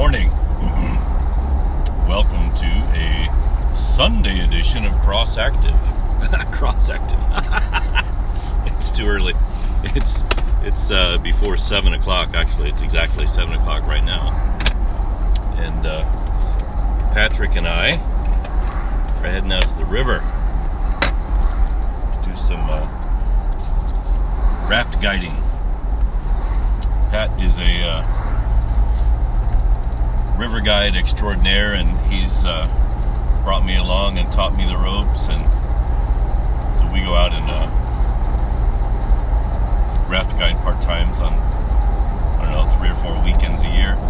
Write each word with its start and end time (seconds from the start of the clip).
morning. 0.00 0.30
Welcome 2.08 2.54
to 2.54 2.66
a 2.96 3.76
Sunday 3.76 4.40
edition 4.42 4.86
of 4.86 4.98
Cross 5.00 5.36
Active. 5.36 5.76
Cross 6.50 6.88
Active. 6.88 7.18
it's 8.78 8.90
too 8.90 9.06
early. 9.06 9.34
It's 9.84 10.24
it's 10.62 10.90
uh, 10.90 11.18
before 11.18 11.58
seven 11.58 11.92
o'clock. 11.92 12.30
Actually, 12.32 12.70
it's 12.70 12.80
exactly 12.80 13.26
seven 13.26 13.52
o'clock 13.52 13.82
right 13.82 14.02
now. 14.02 14.30
And 15.58 15.84
uh, 15.86 16.04
Patrick 17.12 17.54
and 17.56 17.68
I 17.68 17.98
are 17.98 19.28
heading 19.28 19.52
out 19.52 19.68
to 19.68 19.74
the 19.76 19.84
river 19.84 20.20
to 22.22 22.30
do 22.30 22.34
some 22.36 22.70
uh, 22.70 22.88
raft 24.66 25.02
guiding. 25.02 25.36
Pat 27.10 27.38
is 27.38 27.58
a 27.58 27.82
uh, 27.82 28.19
river 30.40 30.60
guide 30.62 30.96
extraordinaire, 30.96 31.74
and 31.74 31.98
he's 32.10 32.46
uh, 32.46 32.66
brought 33.44 33.62
me 33.62 33.76
along 33.76 34.16
and 34.16 34.32
taught 34.32 34.56
me 34.56 34.64
the 34.64 34.74
ropes. 34.76 35.28
And 35.28 35.44
so 36.80 36.90
we 36.90 37.02
go 37.02 37.14
out 37.14 37.34
and 37.34 37.44
uh, 37.44 37.68
raft 40.08 40.38
guide 40.38 40.56
part 40.64 40.80
times 40.80 41.18
on 41.18 41.34
I 41.34 42.44
don't 42.44 42.52
know 42.52 42.76
three 42.78 42.88
or 42.88 42.96
four 43.04 43.22
weekends 43.22 43.62
a 43.64 43.68
year. 43.68 44.00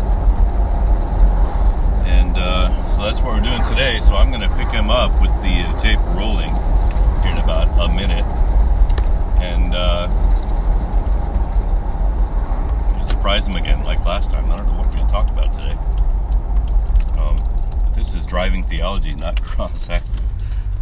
And 2.06 2.36
uh, 2.38 2.70
so 2.94 3.02
that's 3.02 3.20
what 3.20 3.34
we're 3.34 3.40
doing 3.40 3.64
today. 3.64 3.98
So 3.98 4.14
I'm 4.14 4.30
going 4.30 4.48
to 4.48 4.54
pick 4.54 4.68
him 4.68 4.88
up 4.88 5.10
with 5.20 5.34
the 5.42 5.66
tape 5.82 5.98
rolling 6.14 6.54
here 7.26 7.32
in 7.32 7.38
about 7.38 7.66
a 7.74 7.92
minute, 7.92 8.24
and 9.42 9.74
uh, 9.74 10.06
surprise 13.08 13.48
him 13.48 13.56
again 13.56 13.82
like 13.82 14.04
last 14.04 14.30
time. 14.30 14.48
I 14.48 14.56
don't 14.56 14.68
know 14.68 14.78
what 14.78 14.86
we're 14.86 14.92
going 14.92 15.06
to 15.06 15.12
talk 15.12 15.28
about 15.28 15.52
today. 15.54 15.76
This 18.10 18.22
is 18.22 18.26
Driving 18.26 18.64
Theology, 18.64 19.12
not 19.12 19.40
Cross 19.42 19.88
Active. 19.88 20.20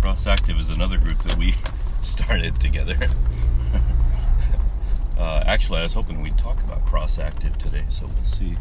Cross 0.01 0.27
Active 0.27 0.59
is 0.59 0.71
another 0.71 0.97
group 0.97 1.23
that 1.25 1.37
we 1.37 1.57
started 2.03 2.59
together. 2.59 2.97
uh, 5.19 5.43
actually, 5.45 5.81
I 5.81 5.83
was 5.83 5.93
hoping 5.93 6.23
we'd 6.23 6.39
talk 6.39 6.59
about 6.63 6.87
Cross 6.87 7.19
Active 7.19 7.59
today, 7.59 7.85
so 7.91 8.07
we'll 8.07 8.25
see. 8.25 8.57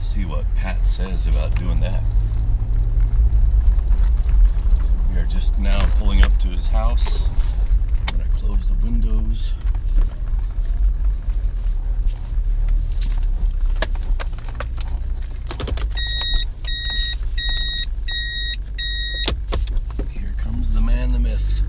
See 0.00 0.24
what 0.24 0.52
Pat 0.56 0.84
says 0.84 1.28
about 1.28 1.54
doing 1.54 1.78
that. 1.78 2.02
We 5.12 5.18
are 5.20 5.26
just 5.26 5.56
now 5.58 5.86
pulling 5.98 6.24
up 6.24 6.36
to 6.40 6.48
his 6.48 6.66
house. 6.66 7.28
I'm 8.08 8.18
gonna 8.18 8.30
close 8.30 8.66
the 8.66 8.74
windows. 8.74 9.54
Here 20.10 20.34
comes 20.36 20.70
the 20.70 20.80
man, 20.80 21.12
the 21.12 21.18
myth. 21.18 21.60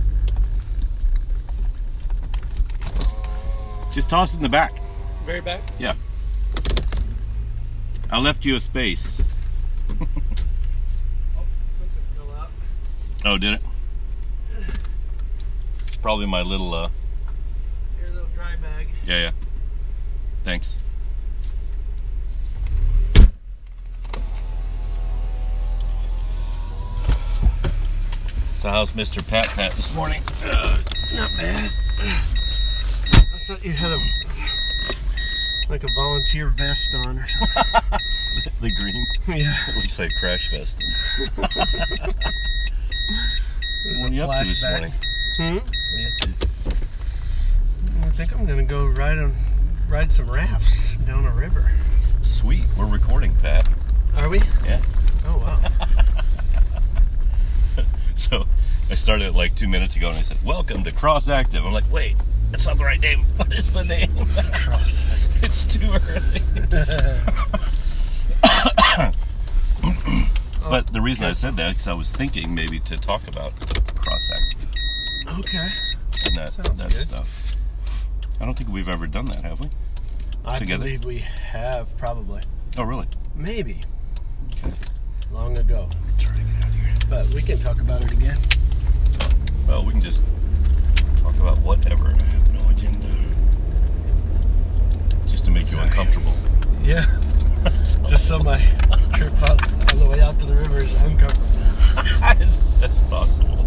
Just 4.06 4.11
toss 4.11 4.34
it 4.36 4.38
in 4.38 4.44
the 4.44 4.50
back. 4.50 4.72
Very 5.25 5.42
back. 5.42 5.64
Yeah. 5.80 5.95
I 8.11 8.20
left 8.20 8.45
you 8.45 8.53
a 8.56 8.59
space. 8.59 9.20
Oh, 11.36 11.44
something 11.80 12.03
fell 12.16 12.31
out. 12.36 12.52
Oh, 13.26 13.39
did 13.39 13.53
it? 13.53 13.61
Probably 16.03 16.28
my 16.28 16.44
little, 16.44 16.72
uh, 16.76 16.89
a 18.00 18.11
little 18.11 18.28
dry 18.36 18.56
bag. 18.58 18.89
yeah, 19.08 19.17
yeah. 19.17 19.31
Thanks. 20.44 20.76
So, 28.59 28.70
how's 28.70 28.92
Mr. 28.92 29.27
Pat 29.27 29.48
Pat 29.48 29.71
this 29.71 29.92
morning? 29.95 30.21
Uh, 30.44 30.83
not 31.11 31.32
bad. 31.39 31.71
I 33.45 33.48
thought 33.48 33.64
you 33.64 33.73
had 33.73 33.92
a 33.92 34.00
like 35.70 35.83
a 35.83 35.92
volunteer 35.94 36.48
vest 36.48 36.95
on 36.95 37.20
or 37.20 37.28
something. 37.28 38.52
the 38.60 38.72
green. 38.72 39.06
yeah. 39.28 39.56
It 39.70 39.76
looks 39.76 40.00
like 40.00 40.16
crash 40.16 40.50
vesting. 40.50 40.92
What 43.86 44.10
are 44.10 44.14
you 44.16 44.23
up 44.23 44.42
to 44.42 44.50
this 44.50 44.64
morning? 44.64 44.92
Hmm? 45.38 45.58
What 45.58 45.67
are 45.94 46.00
you 46.00 46.08
up 46.08 46.17
to? 46.17 46.30
I 48.02 48.10
think 48.10 48.36
I'm 48.36 48.48
gonna 48.48 48.64
go 48.64 48.88
ride 48.88 49.20
on 49.20 49.36
ride 49.88 50.12
some 50.12 50.26
rafts 50.26 50.95
down 51.06 51.26
a 51.26 51.32
river. 51.32 51.72
Sweet. 52.23 52.64
We're 52.76 52.88
recording, 52.88 53.36
Pat. 53.36 53.70
Are 54.16 54.27
we? 54.27 54.39
Yeah. 54.64 54.82
Oh 55.23 55.38
wow. 55.38 55.60
So 58.16 58.48
I 58.89 58.95
started 58.95 59.36
like 59.36 59.56
two 59.56 59.67
minutes 59.67 59.95
ago 59.95 60.10
and 60.10 60.17
I 60.17 60.23
said, 60.23 60.38
Welcome 60.44 60.83
to 60.86 60.92
Cross 60.92 61.30
Active. 61.30 61.64
I'm 61.64 61.73
like, 61.73 61.92
wait, 61.92 62.16
that's 62.52 62.66
not 62.67 62.78
the 62.78 62.83
right 62.86 63.00
name. 63.00 63.26
What 63.38 63.54
is 63.54 63.72
the 63.72 63.83
name? 63.83 64.26
Cross. 64.54 65.04
it's 65.42 65.66
too 65.66 65.92
early. 65.92 66.42
but 70.70 70.88
the 70.88 71.02
reason 71.02 71.26
I 71.26 71.33
said 71.33 71.58
that 71.58 71.76
is 71.78 71.88
I 71.88 71.95
was 71.95 72.11
thinking 72.11 72.56
maybe 72.56 72.80
to 72.82 72.95
talk 72.98 73.28
about 73.28 73.54
Cross 73.95 74.30
Active 74.32 74.70
Okay. 75.39 75.67
and 76.26 76.38
that, 76.38 76.54
Sounds 76.54 76.78
that 76.82 76.89
good. 76.89 77.00
stuff. 77.10 77.56
I 78.39 78.45
don't 78.45 78.58
think 78.58 78.70
we've 78.70 78.89
ever 78.89 79.08
done 79.08 79.26
that, 79.26 79.44
have 79.44 79.60
we? 79.60 79.70
I 80.45 80.58
Together? 80.60 80.83
believe 80.83 81.06
we 81.06 81.20
have 81.20 81.95
probably. 81.98 82.42
Oh, 82.77 82.83
really? 82.83 83.08
Maybe. 83.36 83.82
Okay. 84.64 84.76
Long 85.32 85.58
ago. 85.58 85.89
Try 86.20 86.36
to 86.36 86.42
get 86.44 86.56
out 86.58 86.66
of 86.70 86.73
here. 86.76 86.94
But 87.10 87.27
we 87.33 87.42
can 87.42 87.60
talk 87.60 87.80
about 87.82 88.04
it 88.04 88.12
again. 88.12 88.38
Well, 89.67 89.83
we 89.83 89.92
can 89.94 90.02
just 90.02 90.22
talk 91.22 91.36
about 91.38 91.60
whatever. 91.60 92.16
I 92.85 92.89
have 92.89 92.99
no 92.99 93.07
agenda. 93.07 93.15
Uh, 95.23 95.27
just 95.27 95.45
to 95.45 95.51
make 95.51 95.71
you 95.71 95.79
uncomfortable. 95.79 96.33
Yeah. 96.83 97.05
Just 98.07 98.27
so 98.27 98.37
my 98.37 98.59
trip 99.13 99.33
out 99.41 99.91
on 99.91 99.99
the 99.99 100.05
way 100.07 100.21
out 100.21 100.39
to 100.39 100.45
the 100.45 100.53
river 100.53 100.79
is 100.79 100.93
uncomfortable. 100.93 101.47
that's, 102.19 102.57
that's 102.79 102.99
possible. 103.01 103.65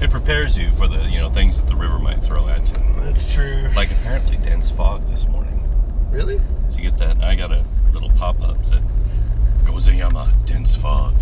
It 0.00 0.10
prepares 0.10 0.56
you 0.56 0.72
for 0.76 0.88
the 0.88 1.02
you 1.04 1.18
know 1.18 1.30
things 1.30 1.60
that 1.60 1.68
the 1.68 1.76
river 1.76 1.98
might 1.98 2.22
throw 2.22 2.48
at 2.48 2.66
you. 2.68 2.76
That's 2.96 3.32
true. 3.32 3.70
Like 3.74 3.90
apparently 3.90 4.36
dense 4.38 4.70
fog 4.70 5.08
this 5.10 5.26
morning. 5.26 5.62
really? 6.10 6.40
Did 6.70 6.78
you 6.78 6.90
get 6.90 6.98
that? 6.98 7.22
I 7.22 7.34
got 7.34 7.52
a 7.52 7.64
little 7.92 8.10
pop 8.10 8.40
up 8.42 8.64
said 8.64 8.82
Gozayama 9.64 10.46
dense 10.46 10.74
fog. 10.76 11.14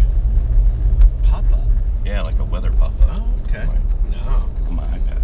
Pop 1.24 1.44
up. 1.52 1.68
Yeah, 2.04 2.22
like 2.22 2.38
a 2.38 2.44
weather 2.44 2.70
pop 2.70 2.92
up. 3.02 3.10
Oh, 3.10 3.34
okay. 3.48 3.66
No. 4.10 4.48
On 4.68 4.74
my 4.74 4.84
iPad. 4.84 5.23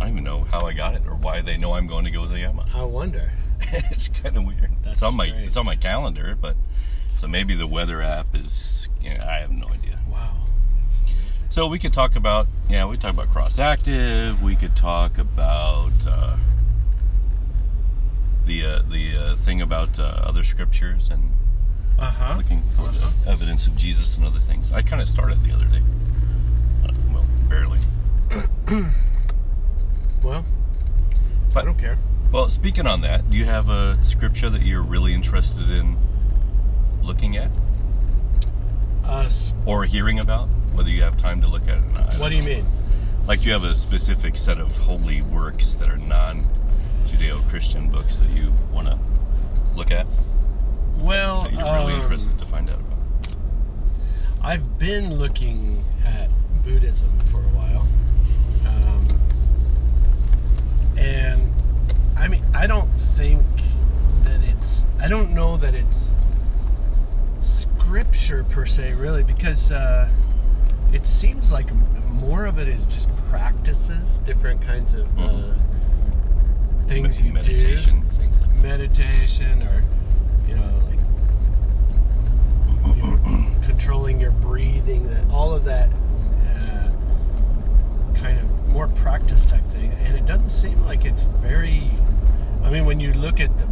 I 0.00 0.04
don't 0.04 0.12
even 0.12 0.24
know 0.24 0.44
how 0.44 0.60
I 0.66 0.72
got 0.72 0.94
it 0.94 1.02
or 1.06 1.14
why 1.14 1.42
they 1.42 1.56
know 1.58 1.74
I'm 1.74 1.86
going 1.86 2.04
to 2.06 2.10
Gozayama. 2.10 2.74
I 2.74 2.82
wonder. 2.84 3.32
it's 3.60 4.08
kind 4.08 4.36
of 4.36 4.44
weird. 4.44 4.70
That's 4.82 4.94
it's 5.00 5.02
on 5.02 5.16
my 5.16 5.26
strange. 5.28 5.46
it's 5.48 5.56
on 5.56 5.66
my 5.66 5.76
calendar, 5.76 6.36
but 6.40 6.56
so 7.12 7.28
maybe 7.28 7.54
the 7.54 7.66
weather 7.66 8.00
app 8.02 8.34
is. 8.34 8.88
You 9.02 9.16
know, 9.18 9.24
I 9.24 9.38
have 9.40 9.50
no 9.50 9.68
idea. 9.68 9.98
Wow. 10.10 10.46
So 11.50 11.66
we 11.68 11.78
could 11.78 11.92
talk 11.92 12.16
about 12.16 12.46
yeah, 12.68 12.86
we 12.86 12.96
talk 12.96 13.12
about 13.12 13.28
cross 13.30 13.58
active. 13.58 14.42
We 14.42 14.56
could 14.56 14.74
talk 14.76 15.18
about 15.18 16.06
uh, 16.06 16.36
the 18.46 18.64
uh, 18.64 18.82
the 18.88 19.16
uh, 19.16 19.36
thing 19.36 19.60
about 19.60 19.98
uh, 19.98 20.02
other 20.24 20.42
scriptures 20.44 21.08
and 21.10 21.30
Uh 21.98 22.10
huh. 22.10 22.34
looking 22.38 22.62
for 22.70 22.88
Uh-huh. 22.88 23.10
evidence 23.26 23.66
of 23.66 23.76
Jesus 23.76 24.16
and 24.16 24.24
other 24.26 24.40
things. 24.40 24.72
I 24.72 24.80
kind 24.82 25.02
of 25.02 25.08
started 25.08 25.44
the 25.44 25.52
other 25.52 25.66
day. 25.66 25.82
Uh, 26.88 26.92
well, 27.12 27.26
barely. 27.48 27.80
Well, 30.22 30.44
But 31.52 31.62
I 31.62 31.64
don't 31.64 31.78
care. 31.78 31.98
well, 32.32 32.50
speaking 32.50 32.86
on 32.86 33.00
that, 33.02 33.30
do 33.30 33.36
you 33.38 33.46
have 33.46 33.68
a 33.68 33.98
scripture 34.04 34.50
that 34.50 34.62
you're 34.62 34.82
really 34.82 35.14
interested 35.14 35.70
in 35.70 35.96
looking 37.02 37.36
at 37.36 37.50
Uh, 39.04 39.28
or 39.66 39.84
hearing 39.86 40.18
about? 40.18 40.48
Whether 40.72 40.90
you 40.90 41.02
have 41.02 41.16
time 41.16 41.40
to 41.40 41.48
look 41.48 41.62
at 41.62 41.78
it 41.78 41.84
or 41.84 41.92
not. 41.92 42.14
What 42.14 42.28
do 42.28 42.36
you 42.36 42.42
know. 42.42 42.48
mean? 42.48 42.66
Like 43.26 43.40
do 43.40 43.46
you 43.46 43.52
have 43.52 43.64
a 43.64 43.74
specific 43.74 44.36
set 44.36 44.58
of 44.58 44.76
holy 44.78 45.20
works 45.22 45.74
that 45.74 45.88
are 45.88 45.96
non 45.96 46.46
Judeo 47.06 47.46
Christian 47.48 47.88
books 47.90 48.16
that 48.18 48.30
you 48.30 48.52
want 48.72 48.86
to 48.88 48.98
look 49.74 49.90
at? 49.90 50.06
Well, 50.98 51.42
That 51.44 51.52
you're 51.54 51.64
really 51.64 51.94
um, 51.94 52.02
interested 52.02 52.38
to 52.38 52.46
find 52.46 52.68
out 52.70 52.78
about? 52.80 52.98
I've 54.42 54.78
been 54.78 55.16
looking 55.18 55.82
at 56.04 56.30
Buddhism 56.64 57.18
for 57.24 57.38
a 57.40 57.48
while. 57.48 57.88
And 61.00 61.52
I 62.16 62.28
mean, 62.28 62.44
I 62.54 62.66
don't 62.66 62.94
think 63.16 63.42
that 64.24 64.44
it's, 64.44 64.84
I 64.98 65.08
don't 65.08 65.30
know 65.32 65.56
that 65.56 65.74
it's 65.74 66.10
scripture 67.40 68.44
per 68.44 68.66
se, 68.66 68.92
really, 68.92 69.22
because 69.22 69.72
uh, 69.72 70.10
it 70.92 71.06
seems 71.06 71.50
like 71.50 71.72
more 72.04 72.44
of 72.44 72.58
it 72.58 72.68
is 72.68 72.84
just 72.86 73.08
practices, 73.30 74.18
different 74.26 74.60
kinds 74.60 74.92
of 74.92 75.06
uh, 75.18 75.54
things 76.86 77.16
Med- 77.18 77.26
you 77.26 77.32
meditation, 77.32 78.02
do, 78.02 78.06
like 78.20 78.54
meditation, 78.56 79.62
or 79.62 79.82
you 80.46 80.56
know, 80.56 80.82
like 80.88 80.98
you 82.96 83.02
know, 83.02 83.50
controlling 83.62 84.20
your 84.20 84.32
breathing, 84.32 85.08
that 85.10 85.24
all 85.30 85.54
of 85.54 85.64
that 85.64 85.88
more 88.70 88.88
practice 88.88 89.44
type 89.44 89.66
thing, 89.66 89.92
and 90.04 90.16
it 90.16 90.26
doesn't 90.26 90.50
seem 90.50 90.84
like 90.84 91.04
it's 91.04 91.22
very. 91.22 91.90
I 92.62 92.70
mean, 92.70 92.84
when 92.84 93.00
you 93.00 93.12
look 93.12 93.40
at 93.40 93.50
the, 93.58 93.66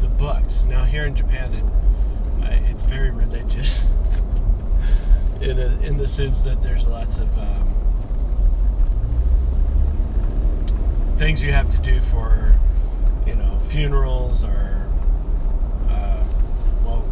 the 0.00 0.08
books 0.08 0.64
now 0.64 0.84
here 0.84 1.04
in 1.04 1.14
Japan, 1.14 1.54
it, 1.54 1.64
uh, 2.44 2.70
it's 2.70 2.82
very 2.82 3.10
religious 3.10 3.82
in 5.40 5.58
a, 5.58 5.78
in 5.80 5.98
the 5.98 6.08
sense 6.08 6.40
that 6.40 6.62
there's 6.62 6.84
lots 6.84 7.18
of 7.18 7.38
um, 7.38 7.74
things 11.16 11.42
you 11.42 11.52
have 11.52 11.70
to 11.70 11.78
do 11.78 12.00
for 12.00 12.54
you 13.26 13.36
know 13.36 13.58
funerals 13.68 14.42
or 14.42 14.90
uh, 15.90 16.24
well 16.84 17.04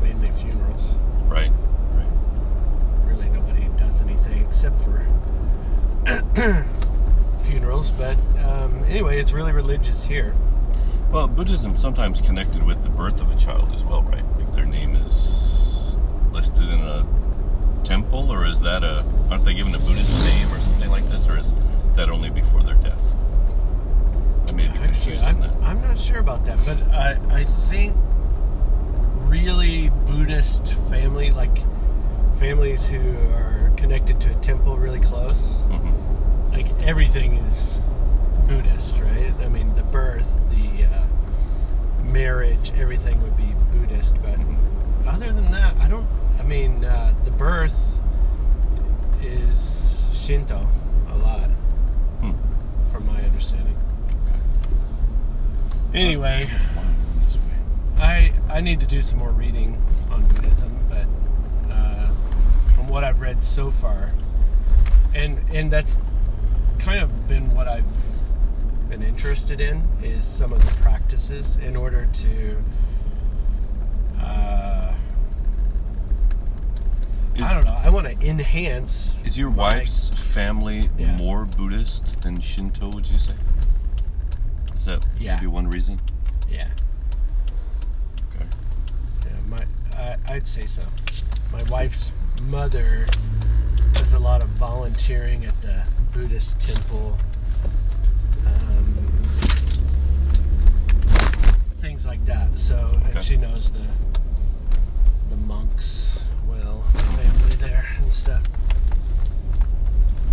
mainly 0.00 0.30
funerals. 0.30 0.94
Right. 1.26 1.52
Right. 1.92 2.06
Really, 3.04 3.28
nobody 3.30 3.68
does 3.76 4.00
anything 4.00 4.46
except 4.46 4.78
for 4.80 5.06
funerals. 7.44 7.90
But 7.90 8.16
um, 8.44 8.84
anyway, 8.84 9.20
it's 9.20 9.32
really 9.32 9.52
religious 9.52 10.04
here. 10.04 10.34
Well, 11.10 11.26
Buddhism 11.26 11.76
sometimes 11.76 12.20
connected 12.20 12.62
with 12.62 12.82
the 12.82 12.90
birth 12.90 13.20
of 13.20 13.30
a 13.30 13.36
child 13.36 13.74
as 13.74 13.84
well, 13.84 14.02
right? 14.02 14.24
If 14.40 14.54
their 14.54 14.66
name 14.66 14.94
is 14.94 15.94
listed 16.32 16.64
in 16.64 16.80
a 16.80 17.06
temple, 17.84 18.30
or 18.30 18.44
is 18.44 18.60
that 18.60 18.84
a 18.84 19.04
aren't 19.30 19.44
they 19.44 19.54
given 19.54 19.74
a 19.74 19.78
Buddhist 19.78 20.12
name 20.12 20.52
or 20.52 20.60
something 20.60 20.90
like 20.90 21.08
this, 21.10 21.26
or 21.26 21.38
is 21.38 21.52
that 21.96 22.10
only 22.10 22.30
before 22.30 22.62
their 22.62 22.74
death? 22.74 23.02
I 24.48 24.52
may 24.52 24.68
be 24.68 24.78
confused 24.78 25.24
I'm, 25.24 25.36
on 25.36 25.40
that. 25.42 25.66
I'm 25.66 25.80
not 25.82 25.98
sure 25.98 26.18
about 26.18 26.44
that, 26.44 26.58
but 26.64 26.80
I, 26.92 27.18
I 27.30 27.44
think 27.44 27.94
really 29.28 29.90
Buddhist 30.06 30.74
family, 30.90 31.30
like 31.30 31.56
families 32.38 32.84
who 32.84 33.16
are 33.34 33.57
connected 33.78 34.20
to 34.20 34.30
a 34.30 34.34
temple 34.40 34.76
really 34.76 35.00
close, 35.00 35.38
hmm 35.68 35.92
like 36.52 36.66
everything 36.82 37.34
is 37.46 37.80
Buddhist, 38.48 38.96
right? 38.98 39.32
I 39.40 39.48
mean, 39.48 39.74
the 39.76 39.82
birth, 39.82 40.40
the 40.50 40.84
uh, 40.86 41.04
marriage, 42.02 42.72
everything 42.76 43.22
would 43.22 43.36
be 43.36 43.54
Buddhist, 43.70 44.14
but 44.22 44.38
other 45.06 45.30
than 45.32 45.50
that, 45.52 45.76
I 45.78 45.88
don't. 45.88 46.06
I 46.38 46.42
mean, 46.42 46.84
uh, 46.84 47.14
the 47.24 47.30
birth 47.30 47.78
is 49.22 50.04
Shinto 50.14 50.66
a 51.12 51.16
lot, 51.18 51.50
Hmm. 52.20 52.32
from 52.90 53.06
my 53.06 53.22
understanding. 53.22 53.76
Anyway. 55.94 56.50
This. 57.24 57.38
I 57.98 58.32
I 58.48 58.60
need 58.60 58.80
to 58.80 58.86
do 58.86 59.02
some 59.02 59.18
more 59.18 59.30
reading 59.32 59.76
on 60.10 60.24
Buddhism, 60.28 60.76
but 60.88 61.06
from 62.78 62.86
what 62.88 63.02
I've 63.02 63.20
read 63.20 63.42
so 63.42 63.72
far, 63.72 64.12
and 65.12 65.38
and 65.52 65.68
that's 65.68 65.98
kind 66.78 67.00
of 67.02 67.26
been 67.26 67.52
what 67.52 67.66
I've 67.66 67.84
been 68.88 69.02
interested 69.02 69.60
in 69.60 69.82
is 70.00 70.24
some 70.24 70.52
of 70.52 70.64
the 70.64 70.70
practices 70.80 71.56
in 71.56 71.74
order 71.74 72.08
to. 72.12 72.56
Uh, 74.22 74.94
Is, 77.34 77.42
I 77.44 77.52
don't 77.54 77.64
know. 77.64 77.78
I 77.82 77.88
want 77.90 78.06
to 78.06 78.26
enhance. 78.26 79.20
Is 79.24 79.36
your 79.36 79.50
my- 79.50 79.74
wife's 79.78 80.10
family 80.10 80.88
Yeah. 80.96 81.16
more 81.16 81.44
Buddhist 81.46 82.20
than 82.20 82.40
Shinto? 82.40 82.90
Would 82.92 83.08
you 83.08 83.18
say? 83.18 83.34
Is 84.76 84.84
that 84.84 85.04
Yeah. 85.18 85.34
maybe 85.34 85.48
one 85.48 85.68
reason? 85.68 86.00
Yeah, 86.48 86.68
Okay. 88.36 88.46
yeah. 89.26 89.32
My 89.48 89.58
I, 90.00 90.16
I'd 90.32 90.46
say 90.46 90.62
so. 90.66 90.82
My 91.52 91.62
wife's 91.64 92.12
mother 92.42 93.06
does 93.92 94.12
a 94.12 94.18
lot 94.18 94.42
of 94.42 94.48
volunteering 94.50 95.44
at 95.44 95.60
the 95.62 95.84
Buddhist 96.12 96.58
temple. 96.60 97.16
Um, 98.46 99.08
things 101.80 102.06
like 102.06 102.24
that. 102.26 102.58
So, 102.58 102.76
Okay. 103.00 103.12
and 103.12 103.22
she 103.22 103.36
knows 103.36 103.70
the 103.70 103.86
the 105.30 105.36
monks 105.36 106.18
well, 106.48 106.84
the 106.94 106.98
family 107.00 107.54
there 107.56 107.86
and 108.00 108.12
stuff. 108.14 108.42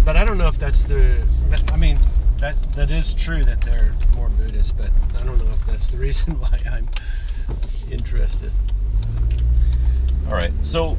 But 0.05 0.15
I 0.15 0.23
don't 0.23 0.37
know 0.37 0.47
if 0.47 0.57
that's 0.57 0.83
the. 0.83 1.27
I 1.71 1.77
mean, 1.77 1.99
that 2.39 2.55
that 2.73 2.91
is 2.91 3.13
true 3.13 3.43
that 3.43 3.61
they're 3.61 3.93
more 4.15 4.29
Buddhist, 4.29 4.77
but 4.77 4.89
I 5.19 5.25
don't 5.25 5.37
know 5.39 5.49
if 5.49 5.65
that's 5.65 5.87
the 5.87 5.97
reason 6.07 6.39
why 6.39 6.57
I'm 6.69 6.87
interested. 7.91 8.51
All 10.27 10.33
right. 10.33 10.51
So, 10.63 10.97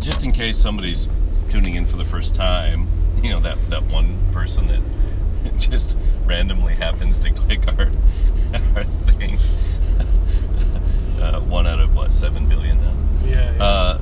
just 0.00 0.22
in 0.22 0.32
case 0.32 0.56
somebody's 0.56 1.08
tuning 1.50 1.74
in 1.74 1.86
for 1.86 1.96
the 1.96 2.04
first 2.04 2.34
time, 2.34 2.88
you 3.22 3.30
know 3.30 3.40
that 3.40 3.58
that 3.70 3.84
one 3.84 4.18
person 4.32 4.66
that 4.66 4.82
just 5.58 5.96
randomly 6.24 6.74
happens 6.74 7.18
to 7.20 7.30
click 7.30 7.66
our 7.78 7.90
our 8.74 8.84
thing. 8.84 9.38
uh, 11.20 11.40
one 11.40 11.66
out 11.66 11.80
of 11.80 11.94
what 11.94 12.12
seven 12.12 12.48
billion 12.48 12.80
now. 12.80 12.94
Yeah. 13.24 13.54
yeah. 13.54 13.64
Uh, 13.64 14.00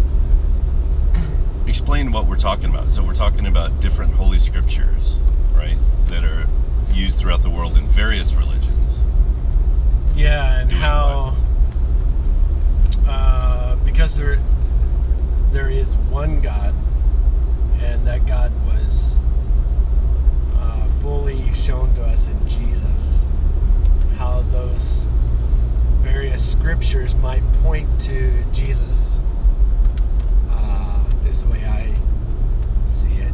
explain 1.67 2.13
what 2.13 2.27
we're 2.27 2.37
talking 2.37 2.71
about. 2.71 2.93
So 2.93 3.03
we're 3.03 3.15
talking 3.15 3.47
about 3.47 3.81
different 3.81 4.15
holy 4.15 4.39
scriptures, 4.39 5.17
right, 5.55 5.79
that 6.09 6.25
are 6.25 6.49
used 6.93 7.19
throughout 7.19 7.43
the 7.43 7.51
world 7.51 7.77
in 7.77 7.87
various 7.89 8.35
religions. 8.35 8.99
Yeah, 10.15 10.61
and 10.61 10.71
Doing 10.71 10.83
how 10.83 11.37
uh, 13.07 13.77
because 13.77 14.17
there 14.17 14.39
there 15.53 15.69
is 15.69 15.97
one 16.09 16.41
God, 16.41 16.75
and 17.79 18.07
that 18.07 18.27
God 18.27 18.51
was 18.67 19.17
uh, 20.57 20.87
fully 21.03 21.53
shown 21.53 21.95
to 21.97 22.03
us 22.05 22.27
in 22.27 22.49
Jesus. 22.49 23.21
How 24.17 24.41
those 24.51 25.05
various 26.01 26.51
scriptures 26.51 27.15
might 27.17 27.43
point 27.63 28.01
to 28.01 28.43
Jesus. 28.51 29.19
Uh, 30.51 31.05
is 31.27 31.43
the 31.43 31.49
way 31.49 31.65
I 31.67 31.95
see 32.91 33.13
it. 33.13 33.33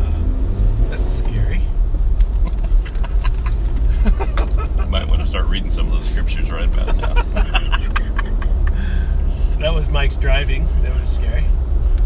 Um, 0.00 0.86
that's 0.90 1.08
scary. 1.08 1.62
You 4.04 4.86
might 4.88 5.06
want 5.06 5.20
to 5.20 5.26
start 5.26 5.46
reading 5.46 5.70
some 5.70 5.86
of 5.86 5.92
those 5.92 6.10
scriptures 6.10 6.50
right 6.50 6.64
about 6.64 6.96
now. 6.96 7.60
That 9.64 9.72
was 9.72 9.88
Mike's 9.88 10.16
driving. 10.16 10.68
That 10.82 10.94
was 11.00 11.08
scary. 11.08 11.46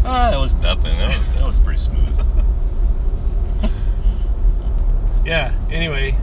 ah, 0.05 0.31
that 0.31 0.39
was 0.39 0.53
nothing. 0.53 0.97
That 0.97 1.19
was 1.19 1.29
that 1.33 1.43
was 1.43 1.59
pretty 1.59 1.81
smooth. 1.81 2.25
Yeah. 5.25 5.53
Anyway, 5.69 6.17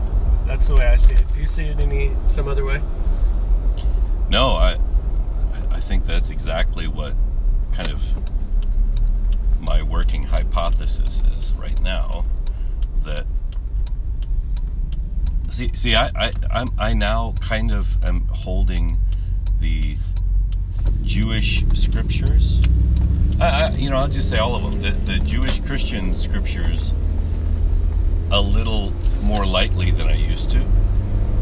that's 0.47 0.65
the 0.67 0.73
way 0.75 0.87
I 0.87 0.95
see 0.95 1.13
it. 1.13 1.31
Do 1.31 1.39
you 1.39 1.45
see 1.45 1.65
it 1.65 1.79
any 1.79 2.11
some 2.27 2.47
other 2.47 2.65
way? 2.65 2.81
No, 4.29 4.55
I 4.55 4.79
I 5.69 5.79
think 5.79 6.07
that's 6.07 6.31
exactly 6.31 6.87
what 6.87 7.13
kind 7.71 7.91
of 7.91 8.01
my 9.61 9.83
working 9.83 10.23
hypothesis 10.23 11.21
is 11.37 11.53
right 11.53 11.79
now. 11.83 12.25
That 13.03 13.27
see 15.51 15.69
see 15.75 15.93
I 15.93 16.07
I 16.15 16.31
I'm, 16.49 16.67
I 16.79 16.93
now 16.93 17.35
kind 17.39 17.75
of 17.75 18.03
am 18.03 18.27
holding 18.31 18.97
the 19.59 19.97
Jewish 21.03 21.63
scriptures. 21.73 22.61
I, 23.39 23.45
I 23.45 23.69
you 23.71 23.89
know 23.89 23.97
I'll 23.97 24.07
just 24.07 24.29
say 24.29 24.37
all 24.37 24.55
of 24.55 24.63
them. 24.63 24.81
The 24.81 24.91
the 25.13 25.19
Jewish 25.19 25.59
Christian 25.61 26.15
scriptures 26.15 26.93
a 28.29 28.41
little 28.41 28.91
more 29.21 29.45
lightly 29.45 29.91
than 29.91 30.07
I 30.07 30.15
used 30.15 30.49
to. 30.51 30.65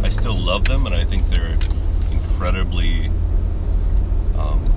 I 0.04 0.10
still 0.10 0.38
love 0.38 0.66
them, 0.66 0.86
and 0.86 0.94
I 0.94 1.04
think 1.04 1.30
they're 1.30 1.58
incredibly 2.12 3.08
um, 4.38 4.72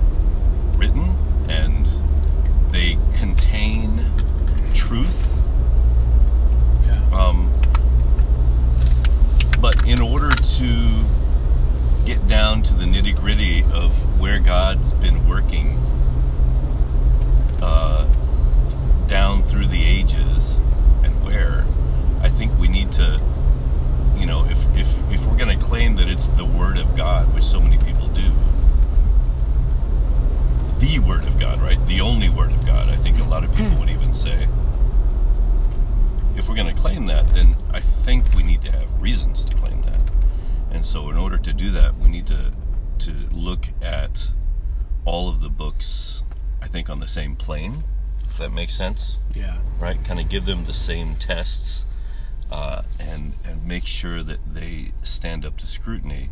written, 0.75 1.15
and 1.47 1.85
they 2.71 2.97
contain 3.17 4.11
truth. 4.73 5.27
Yeah. 6.85 7.09
Um, 7.11 7.53
but 9.61 9.85
in 9.87 10.01
order 10.01 10.31
to 10.31 11.05
get 12.05 12.27
down 12.27 12.63
to 12.63 12.73
the 12.73 12.85
nitty 12.85 13.15
gritty 13.15 13.63
of 13.71 14.19
where 14.19 14.39
God's 14.39 14.93
been 14.93 15.27
working 15.27 15.77
uh, 17.61 18.07
down 19.07 19.43
through 19.43 19.67
the 19.67 19.85
ages 19.85 20.55
and 21.03 21.23
where, 21.23 21.65
I 22.21 22.29
think 22.29 22.57
we 22.57 22.67
need 22.67 22.91
to, 22.93 23.21
you 24.17 24.25
know, 24.25 24.45
if, 24.45 24.57
if, 24.75 25.11
if 25.11 25.25
we're 25.25 25.37
going 25.37 25.57
to 25.59 25.63
claim 25.63 25.97
that 25.97 26.07
it's 26.07 26.27
the 26.27 26.45
Word 26.45 26.77
of 26.77 26.95
God, 26.95 27.33
which 27.33 27.43
so 27.43 27.59
many 27.59 27.77
people 27.77 28.07
do, 28.07 28.31
the 30.79 30.99
Word 30.99 31.25
of 31.25 31.37
God, 31.39 31.61
right? 31.61 31.85
The 31.85 32.01
only 32.01 32.29
Word 32.29 32.51
of 32.51 32.65
God, 32.65 32.89
I 32.89 32.95
think 32.95 33.19
a 33.19 33.23
lot 33.23 33.43
of 33.43 33.53
people 33.53 33.77
would 33.77 33.89
even 33.89 34.15
say. 34.15 34.47
If 36.35 36.47
we're 36.47 36.55
going 36.55 36.73
to 36.73 36.81
claim 36.81 37.05
that, 37.07 37.33
then 37.33 37.57
I 37.71 37.81
think 37.81 38.33
we 38.33 38.43
need 38.43 38.61
to 38.61 38.71
have 38.71 39.01
reasons 39.01 39.43
to 39.45 39.53
claim 39.53 39.81
that. 39.83 39.99
And 40.79 40.85
so, 40.85 41.09
in 41.09 41.17
order 41.17 41.37
to 41.37 41.51
do 41.51 41.71
that, 41.71 41.97
we 41.99 42.07
need 42.07 42.25
to 42.27 42.53
to 42.99 43.11
look 43.33 43.67
at 43.81 44.27
all 45.03 45.27
of 45.27 45.41
the 45.41 45.49
books, 45.49 46.23
I 46.61 46.69
think, 46.69 46.89
on 46.89 47.01
the 47.01 47.07
same 47.07 47.35
plane. 47.35 47.83
If 48.23 48.37
that 48.37 48.53
makes 48.53 48.75
sense, 48.75 49.17
Yeah. 49.35 49.57
right? 49.77 50.01
Kind 50.05 50.21
of 50.21 50.29
give 50.29 50.45
them 50.45 50.63
the 50.63 50.73
same 50.73 51.17
tests 51.17 51.83
uh, 52.49 52.83
and 52.97 53.33
and 53.43 53.65
make 53.65 53.83
sure 53.83 54.23
that 54.23 54.39
they 54.53 54.93
stand 55.03 55.43
up 55.45 55.57
to 55.57 55.67
scrutiny. 55.67 56.29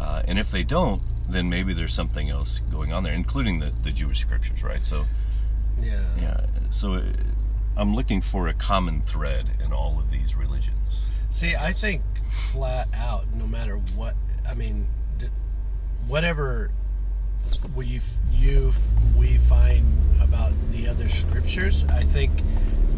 Uh, 0.00 0.22
and 0.26 0.38
if 0.38 0.50
they 0.50 0.62
don't, 0.64 1.02
then 1.28 1.50
maybe 1.50 1.74
there's 1.74 1.92
something 1.92 2.30
else 2.30 2.60
going 2.70 2.94
on 2.94 3.02
there, 3.02 3.12
including 3.12 3.58
the, 3.58 3.74
the 3.82 3.92
Jewish 3.92 4.20
scriptures, 4.20 4.62
right? 4.62 4.86
So, 4.86 5.04
Yeah. 5.78 6.00
yeah. 6.18 6.40
So 6.70 6.94
uh, 6.94 7.02
I'm 7.76 7.94
looking 7.94 8.22
for 8.22 8.48
a 8.48 8.54
common 8.54 9.02
thread 9.02 9.50
in 9.62 9.70
all 9.74 9.98
of 9.98 10.10
these 10.10 10.34
religions. 10.34 11.02
See, 11.36 11.54
I 11.54 11.74
think 11.74 12.00
flat 12.30 12.88
out, 12.94 13.30
no 13.34 13.46
matter 13.46 13.76
what, 13.94 14.14
I 14.48 14.54
mean, 14.54 14.88
whatever 16.06 16.70
we 17.74 18.00
you 18.32 18.72
we 19.14 19.36
find 19.36 20.18
about 20.22 20.54
the 20.70 20.88
other 20.88 21.10
scriptures, 21.10 21.84
I 21.90 22.04
think 22.04 22.42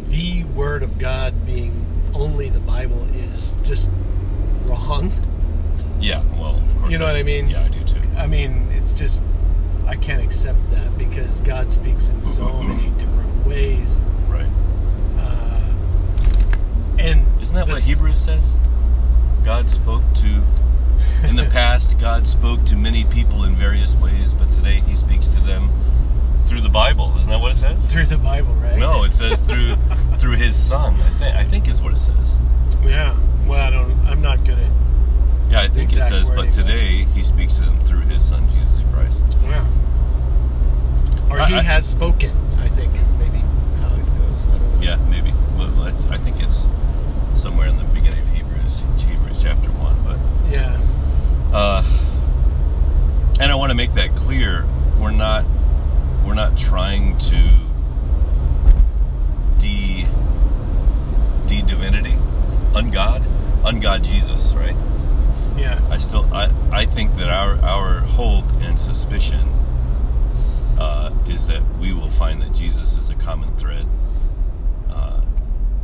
the 0.07 0.45
word 0.45 0.83
of 0.83 0.97
God 0.97 1.45
being 1.45 1.85
only 2.13 2.47
the 2.47 2.61
Bible 2.61 3.03
is 3.13 3.57
just 3.61 3.89
wrong. 4.63 5.11
Yeah. 5.99 6.23
Well, 6.39 6.55
of 6.55 6.77
course. 6.77 6.93
You 6.93 6.97
know 6.97 7.07
what 7.07 7.17
I 7.17 7.23
mean? 7.23 7.49
Yeah, 7.49 7.65
I 7.65 7.67
do 7.67 7.83
too. 7.83 8.01
I 8.15 8.25
mean, 8.25 8.71
it's 8.71 8.93
just 8.93 9.21
I 9.85 9.97
can't 9.97 10.23
accept 10.23 10.69
that 10.69 10.97
because 10.97 11.41
God 11.41 11.73
speaks 11.73 12.07
in 12.07 12.23
so 12.23 12.61
many 12.61 12.87
different 12.91 13.45
ways. 13.45 13.97
Right. 14.29 14.49
Uh, 15.17 15.73
and 16.99 17.28
Isn't 17.49 17.55
that 17.61 17.67
what 17.67 17.75
this- 17.77 17.85
Hebrews 17.85 18.19
says? 18.19 18.55
God 19.43 19.71
spoke 19.71 20.03
to, 20.17 20.43
in 21.27 21.35
the 21.35 21.45
past, 21.51 21.97
God 21.97 22.27
spoke 22.27 22.63
to 22.67 22.75
many 22.75 23.05
people 23.05 23.43
in 23.43 23.55
various 23.55 23.95
ways, 23.95 24.35
but 24.35 24.51
today 24.51 24.81
He 24.81 24.95
speaks 24.95 25.29
to 25.29 25.39
them 25.39 25.71
through 26.45 26.61
the 26.61 26.69
Bible. 26.69 27.11
Isn't 27.17 27.27
that 27.31 27.39
what 27.39 27.53
it 27.53 27.57
says? 27.57 27.83
through 27.87 28.05
the 28.05 28.19
Bible, 28.19 28.53
right? 28.53 28.77
No, 28.77 29.03
it 29.03 29.15
says 29.15 29.39
through 29.39 29.77
through 30.19 30.35
His 30.35 30.55
Son. 30.55 30.93
I 31.01 31.09
think 31.17 31.35
I 31.37 31.43
think 31.43 31.67
is 31.67 31.81
what 31.81 31.95
it 31.95 32.01
says. 32.03 32.37
Yeah. 32.83 33.17
Well, 33.47 33.59
I 33.59 33.71
don't. 33.71 33.99
I'm 34.05 34.21
not 34.21 34.45
good 34.45 34.59
at. 34.59 34.71
Yeah, 35.49 35.61
I 35.61 35.69
think 35.69 35.91
it 35.91 36.03
says, 36.03 36.27
but 36.29 36.37
wording, 36.37 36.51
but- 36.51 36.55
today 36.67 37.05
He 37.15 37.23
speaks 37.23 37.55
to 37.55 37.61
them 37.61 37.79
through 37.83 38.01
His 38.01 38.23
Son 38.23 38.47
Jesus 38.51 38.83
Christ. 38.93 39.19
Yeah. 39.41 39.65
Or 41.31 41.41
I- 41.41 41.47
he 41.49 41.55
I- 41.55 41.63
has 41.63 41.87
spoken. 41.87 42.37
I 42.59 42.69
think 42.69 42.93
is 42.93 43.09
maybe 43.17 43.39
how 43.81 43.91
it 43.95 44.05
goes. 44.05 44.43
I 44.43 44.57
don't 44.59 44.75
know. 44.75 44.81
Yeah, 44.83 44.97
maybe. 45.09 45.33
Well, 45.57 45.81
I 46.13 46.17
think 46.19 46.39
it's 46.41 46.67
somewhere 47.39 47.67
in 47.67 47.77
the 47.77 47.85
beginning 47.85 48.19
of 48.19 48.27
Hebrews, 48.35 48.81
Hebrews 48.97 49.41
chapter 49.41 49.69
one, 49.71 50.03
but. 50.03 50.19
Yeah. 50.51 50.81
Uh, 51.53 51.83
and 53.39 53.49
I 53.49 53.55
want 53.55 53.69
to 53.69 53.75
make 53.75 53.93
that 53.93 54.13
clear. 54.15 54.67
We're 54.99 55.11
not 55.11 55.45
we're 56.25 56.33
not 56.33 56.57
trying 56.57 57.17
to 57.17 57.59
de 59.59 60.05
de 61.47 61.61
divinity, 61.61 62.17
ungod, 62.73 63.23
ungod 63.63 64.03
Jesus, 64.03 64.51
right? 64.51 64.75
Yeah. 65.57 65.79
I 65.89 65.97
still 65.97 66.25
I, 66.33 66.51
I 66.71 66.85
think 66.85 67.15
that 67.15 67.29
our 67.29 67.55
our 67.61 68.01
hope 68.01 68.51
and 68.59 68.77
suspicion 68.77 69.47
uh, 70.77 71.11
is 71.25 71.47
that 71.47 71.63
we 71.79 71.93
will 71.93 72.09
find 72.09 72.41
that 72.41 72.51
Jesus 72.53 72.97
is 72.97 73.09
a 73.09 73.15
common 73.15 73.55
thread 73.55 73.87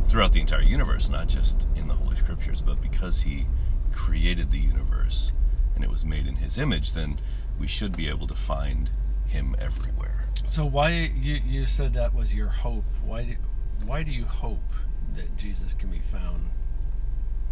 throughout 0.08 0.32
the 0.32 0.40
entire 0.40 0.62
universe, 0.62 1.08
not 1.08 1.28
just 1.28 1.66
in 1.74 1.88
the 1.88 1.94
Holy 1.94 2.16
Scriptures, 2.16 2.60
but 2.60 2.80
because 2.80 3.22
He 3.22 3.46
created 3.92 4.50
the 4.50 4.58
universe 4.58 5.32
and 5.74 5.84
it 5.84 5.90
was 5.90 6.04
made 6.04 6.26
in 6.26 6.36
His 6.36 6.58
image, 6.58 6.92
then 6.92 7.20
we 7.58 7.66
should 7.66 7.96
be 7.96 8.08
able 8.08 8.26
to 8.26 8.34
find 8.34 8.90
Him 9.26 9.56
everywhere. 9.58 10.26
So 10.46 10.64
why 10.64 10.90
you 10.90 11.40
you 11.44 11.66
said 11.66 11.92
that 11.94 12.14
was 12.14 12.34
your 12.34 12.48
hope? 12.48 12.84
Why 13.04 13.24
do 13.24 13.36
why 13.84 14.02
do 14.02 14.10
you 14.10 14.24
hope 14.24 14.72
that 15.14 15.36
Jesus 15.36 15.74
can 15.74 15.90
be 15.90 15.98
found 15.98 16.50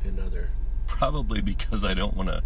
in 0.04 0.18
other? 0.18 0.50
Probably 0.87 1.40
because 1.40 1.84
I 1.84 1.94
don't 1.94 2.16
want 2.16 2.28
to 2.28 2.42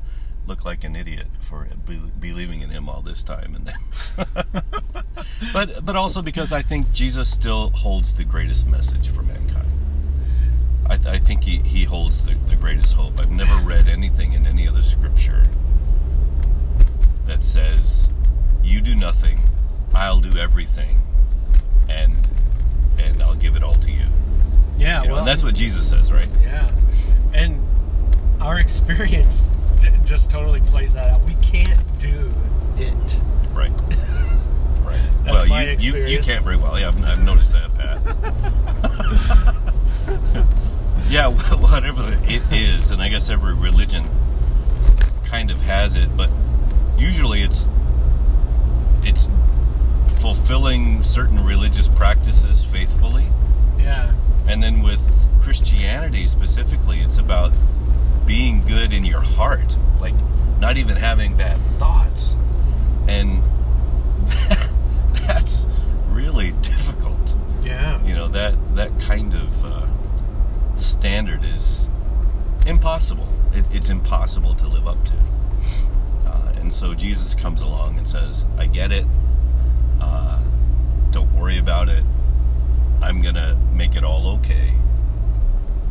look 0.46 0.64
like 0.64 0.82
an 0.82 0.96
idiot 0.96 1.26
for 1.40 1.68
be- 1.86 2.10
believing 2.18 2.62
in 2.62 2.70
him 2.70 2.88
all 2.88 3.02
this 3.02 3.22
time 3.22 3.54
and 3.54 3.66
then 3.66 4.24
but 5.52 5.84
but 5.84 5.94
also 5.94 6.22
because 6.22 6.52
I 6.52 6.62
think 6.62 6.90
Jesus 6.90 7.30
still 7.30 7.68
holds 7.70 8.14
the 8.14 8.24
greatest 8.24 8.66
message 8.66 9.10
for 9.10 9.22
mankind 9.22 9.67
I, 10.88 10.96
th- 10.96 11.06
I 11.06 11.18
think 11.18 11.44
he, 11.44 11.58
he 11.58 11.84
holds 11.84 12.24
the, 12.24 12.34
the 12.46 12.56
greatest 12.56 12.94
hope 12.94 13.20
I've 13.20 13.30
never 13.30 13.56
read 13.56 13.88
anything 13.88 14.32
in 14.32 14.46
any 14.46 14.66
other 14.66 14.82
scripture 14.82 15.46
that 17.26 17.44
says 17.44 18.10
you 18.62 18.80
do 18.80 18.94
nothing 18.94 19.40
I'll 19.94 20.20
do 20.20 20.38
everything 20.38 21.00
and 21.88 22.26
and 22.98 23.22
I'll 23.22 23.34
give 23.34 23.54
it 23.56 23.62
all 23.62 23.76
to 23.76 23.90
you, 23.90 24.06
Yeah. 24.76 25.02
You 25.02 25.08
know, 25.08 25.12
well, 25.14 25.18
and 25.20 25.28
that's 25.28 25.42
what 25.44 25.54
Jesus 25.54 25.88
says 25.88 26.10
right 26.10 26.28
Yeah. 26.42 26.70
And 27.34 27.64
our 28.40 28.58
experience 28.58 29.44
just 30.04 30.30
totally 30.30 30.60
plays 30.62 30.94
that 30.94 31.10
out. 31.10 31.24
We 31.24 31.34
can't 31.36 31.98
do 32.00 32.32
it. 32.76 33.16
Right. 33.52 33.72
Right. 34.88 35.10
Well, 35.26 35.46
you, 35.62 35.76
you 35.78 36.06
you 36.06 36.20
can't 36.22 36.42
very 36.42 36.56
well. 36.56 36.78
Yeah, 36.78 36.88
I've, 36.88 37.04
I've 37.04 37.22
noticed 37.22 37.52
that, 37.52 37.74
Pat. 37.74 38.00
yeah, 41.08 41.26
whatever 41.56 42.18
it 42.24 42.42
is, 42.52 42.90
and 42.90 43.02
I 43.02 43.08
guess 43.08 43.28
every 43.28 43.54
religion 43.54 44.08
kind 45.24 45.50
of 45.50 45.60
has 45.62 45.94
it, 45.94 46.16
but 46.16 46.30
usually 46.98 47.42
it's 47.42 47.68
it's 49.02 49.28
fulfilling 50.20 51.02
certain 51.02 51.44
religious 51.44 51.88
practices 51.88 52.64
faithfully, 52.64 53.26
Yeah. 53.78 54.14
and 54.46 54.62
then 54.62 54.82
with 54.82 55.00
Christianity 55.42 56.26
specifically, 56.28 57.00
it's 57.00 57.18
about 57.18 57.52
being 58.26 58.62
good 58.66 58.92
in 58.92 59.04
your 59.04 59.20
heart, 59.20 59.76
like 60.00 60.14
not 60.58 60.76
even 60.76 60.96
having 60.96 61.36
bad 61.36 61.58
thoughts, 61.78 62.36
and 63.06 63.42
that's 65.26 65.66
really 66.10 66.50
difficult. 66.62 67.16
Yeah. 67.62 68.02
You 68.04 68.14
know 68.14 68.28
that 68.28 68.54
that 68.76 68.98
kind 69.00 69.34
of 69.34 69.64
uh, 69.64 69.86
standard 70.98 71.44
is 71.44 71.88
impossible. 72.66 73.28
It, 73.52 73.64
it's 73.72 73.88
impossible 73.90 74.54
to 74.56 74.66
live 74.66 74.86
up 74.86 75.04
to. 75.06 75.14
Uh, 76.26 76.52
and 76.56 76.72
so 76.72 76.94
Jesus 76.94 77.34
comes 77.34 77.60
along 77.60 77.98
and 77.98 78.08
says, 78.08 78.44
"I 78.56 78.66
get 78.66 78.92
it. 78.92 79.06
Uh, 80.00 80.42
don't 81.10 81.32
worry 81.34 81.58
about 81.58 81.88
it. 81.88 82.04
I'm 83.00 83.22
gonna 83.22 83.56
make 83.72 83.94
it 83.94 84.04
all 84.04 84.28
okay, 84.38 84.74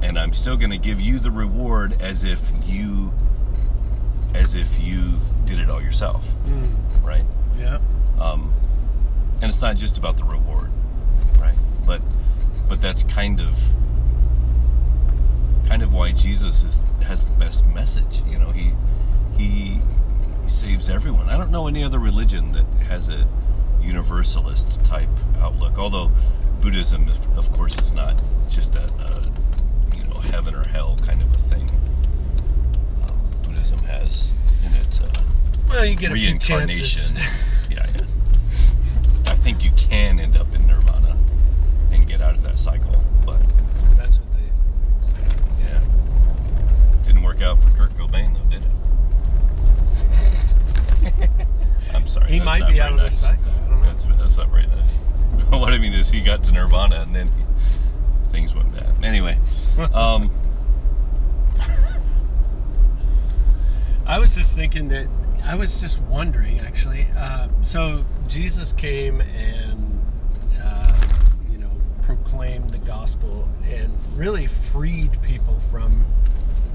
and 0.02 0.20
I'm 0.20 0.34
still 0.34 0.58
gonna 0.58 0.78
give 0.78 1.00
you 1.00 1.20
the 1.20 1.32
reward 1.32 2.00
as 2.02 2.24
if 2.24 2.52
you, 2.66 3.14
as 4.34 4.54
if 4.54 4.80
you 4.80 5.20
did 5.46 5.60
it 5.60 5.70
all 5.70 5.82
yourself, 5.82 6.26
Mm. 6.46 6.70
right?" 7.06 7.26
Yeah. 7.58 7.80
um, 8.20 8.54
and 9.42 9.50
it's 9.50 9.62
not 9.62 9.78
just 9.78 9.98
about 9.98 10.18
the 10.18 10.24
reward, 10.26 10.70
right? 11.40 11.58
But 11.86 12.02
but 12.68 12.82
that's 12.82 13.04
kind 13.04 13.40
of 13.40 13.58
kind 15.68 15.84
of 15.84 15.94
why 15.94 16.12
Jesus 16.12 16.64
is 16.64 16.78
has 17.06 17.22
the 17.24 17.32
best 17.32 17.66
message. 17.68 18.22
You 18.28 18.40
know, 18.40 18.52
he 18.52 18.74
he 19.38 19.80
saves 20.48 20.90
everyone. 20.90 21.30
I 21.30 21.38
don't 21.38 21.52
know 21.52 21.68
any 21.68 21.84
other 21.84 22.00
religion 22.00 22.52
that 22.54 22.66
has 22.88 23.10
a 23.10 23.28
universalist 23.82 24.84
type 24.86 25.10
outlook. 25.40 25.78
Although 25.78 26.12
Buddhism, 26.62 27.08
is, 27.10 27.18
of 27.38 27.52
course, 27.52 27.78
is 27.80 27.92
not 27.92 28.22
just 28.50 28.76
a, 28.76 28.84
a 29.00 29.98
you 29.98 30.04
know 30.06 30.20
heaven 30.20 30.56
or 30.56 30.68
hell 30.70 30.96
kind 31.06 31.22
of 31.22 31.30
a 31.32 31.40
thing. 31.50 31.70
Um, 33.10 33.30
Buddhism 33.44 33.80
has 33.80 34.30
in 34.66 34.74
it. 34.74 35.02
Uh, 35.02 35.22
Well, 35.70 35.86
you 35.86 35.96
get 35.96 36.12
a 36.12 36.16
few 36.16 36.28
reincarnation. 36.30 37.16
yeah, 37.70 37.86
yeah. 37.96 38.06
I 39.26 39.36
think 39.36 39.64
you 39.64 39.72
can 39.78 40.20
end 40.20 40.38
up 40.38 40.54
in 40.56 40.66
nirvana 40.66 41.18
and 41.92 42.08
get 42.08 42.22
out 42.22 42.36
of 42.36 42.44
that 42.44 42.58
cycle, 42.58 43.04
but 43.26 43.40
That's 43.98 44.18
what 44.18 44.28
they 44.34 44.50
say. 45.12 45.36
yeah, 45.60 45.82
didn't 47.06 47.24
work 47.38 47.48
out 47.48 47.64
for 47.64 47.70
Kurt 47.72 47.98
Cobain 47.98 48.34
though, 48.34 48.50
did 48.50 48.64
it? 51.22 51.30
I'm 51.94 52.08
sorry. 52.08 52.32
He 52.32 52.40
might 52.40 52.68
be 52.70 52.82
out 52.82 52.94
of 52.94 52.98
the 52.98 53.04
nice. 53.04 53.20
cycle. 53.20 53.44
I 53.46 53.70
don't 53.70 53.82
know. 53.82 53.92
That's 53.92 54.06
that's 54.06 54.38
not 54.38 54.50
very 54.50 54.68
nice. 54.68 54.90
what 55.50 55.74
I 55.74 55.78
mean 55.78 55.94
is 55.94 56.10
he 56.10 56.22
got 56.22 56.44
to 56.46 56.52
nirvana 56.52 57.02
and 57.02 57.16
then 57.16 57.30
things 58.32 58.56
went 58.56 58.74
bad. 58.74 59.04
Anyway, 59.04 59.38
um, 59.94 60.32
I 64.06 64.20
was 64.20 64.36
just 64.36 64.56
thinking 64.56 64.88
that 64.90 65.08
I 65.44 65.56
was 65.56 65.80
just 65.80 66.00
wondering 66.00 66.60
actually. 66.60 67.08
Uh, 67.16 67.50
so 67.62 68.06
Jesus 68.28 68.74
came 68.74 69.22
and 69.22 70.02
uh, 70.62 71.00
you 71.52 71.58
know 71.58 71.72
proclaimed 72.02 72.72
the 72.72 72.80
gospel 72.80 73.48
and 73.70 73.96
really 74.16 74.48
freed 74.48 75.22
people 75.22 75.60
from 75.70 76.06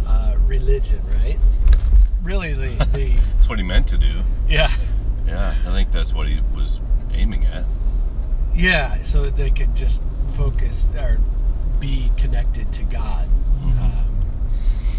uh, 0.06 0.36
religion, 0.46 1.00
right? 1.22 1.38
Really, 2.22 2.52
the, 2.54 2.84
the 2.92 3.16
that's 3.34 3.48
what 3.48 3.58
he 3.58 3.64
meant 3.64 3.88
to 3.88 3.98
do. 3.98 4.22
yeah 4.48 4.72
Yeah, 5.26 5.54
I 5.66 5.72
think 5.72 5.90
that's 5.92 6.12
what 6.14 6.28
he 6.28 6.40
was 6.54 6.80
aiming 7.12 7.44
at. 7.46 7.64
yeah, 8.54 9.02
so 9.02 9.22
that 9.24 9.36
they 9.36 9.50
could 9.50 9.74
just 9.74 10.02
focus 10.36 10.88
or 10.96 11.18
be 11.80 12.10
connected 12.16 12.72
to 12.74 12.82
God. 12.84 13.28
um, 13.62 14.06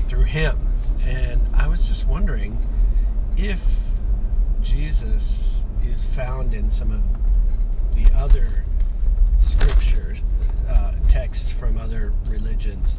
through 0.07 0.25
him. 0.25 0.67
And 1.03 1.41
I 1.55 1.67
was 1.67 1.87
just 1.87 2.05
wondering 2.07 2.57
if 3.37 3.59
Jesus 4.61 5.63
is 5.85 6.03
found 6.03 6.53
in 6.53 6.71
some 6.71 6.91
of 6.91 7.01
the 7.95 8.11
other 8.17 8.63
scriptures, 9.41 10.19
uh, 10.69 10.93
texts 11.09 11.51
from 11.51 11.77
other 11.77 12.13
religions. 12.27 12.95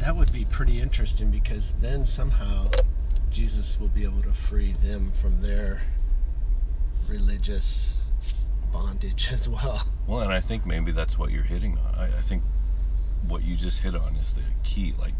That 0.00 0.16
would 0.16 0.32
be 0.32 0.44
pretty 0.44 0.80
interesting 0.80 1.30
because 1.30 1.74
then 1.80 2.06
somehow 2.06 2.70
Jesus 3.30 3.78
will 3.80 3.88
be 3.88 4.04
able 4.04 4.22
to 4.22 4.32
free 4.32 4.72
them 4.72 5.10
from 5.12 5.40
their 5.42 5.82
religious 7.08 7.98
bondage 8.72 9.28
as 9.32 9.48
well. 9.48 9.86
Well, 10.06 10.20
and 10.20 10.32
I 10.32 10.40
think 10.40 10.64
maybe 10.66 10.92
that's 10.92 11.18
what 11.18 11.30
you're 11.30 11.42
hitting 11.42 11.78
on. 11.78 11.94
I, 11.94 12.18
I 12.18 12.20
think 12.20 12.42
what 13.26 13.42
you 13.42 13.56
just 13.56 13.80
hit 13.80 13.94
on 13.94 14.16
is 14.16 14.34
the 14.34 14.42
key. 14.62 14.94
Like, 14.98 15.14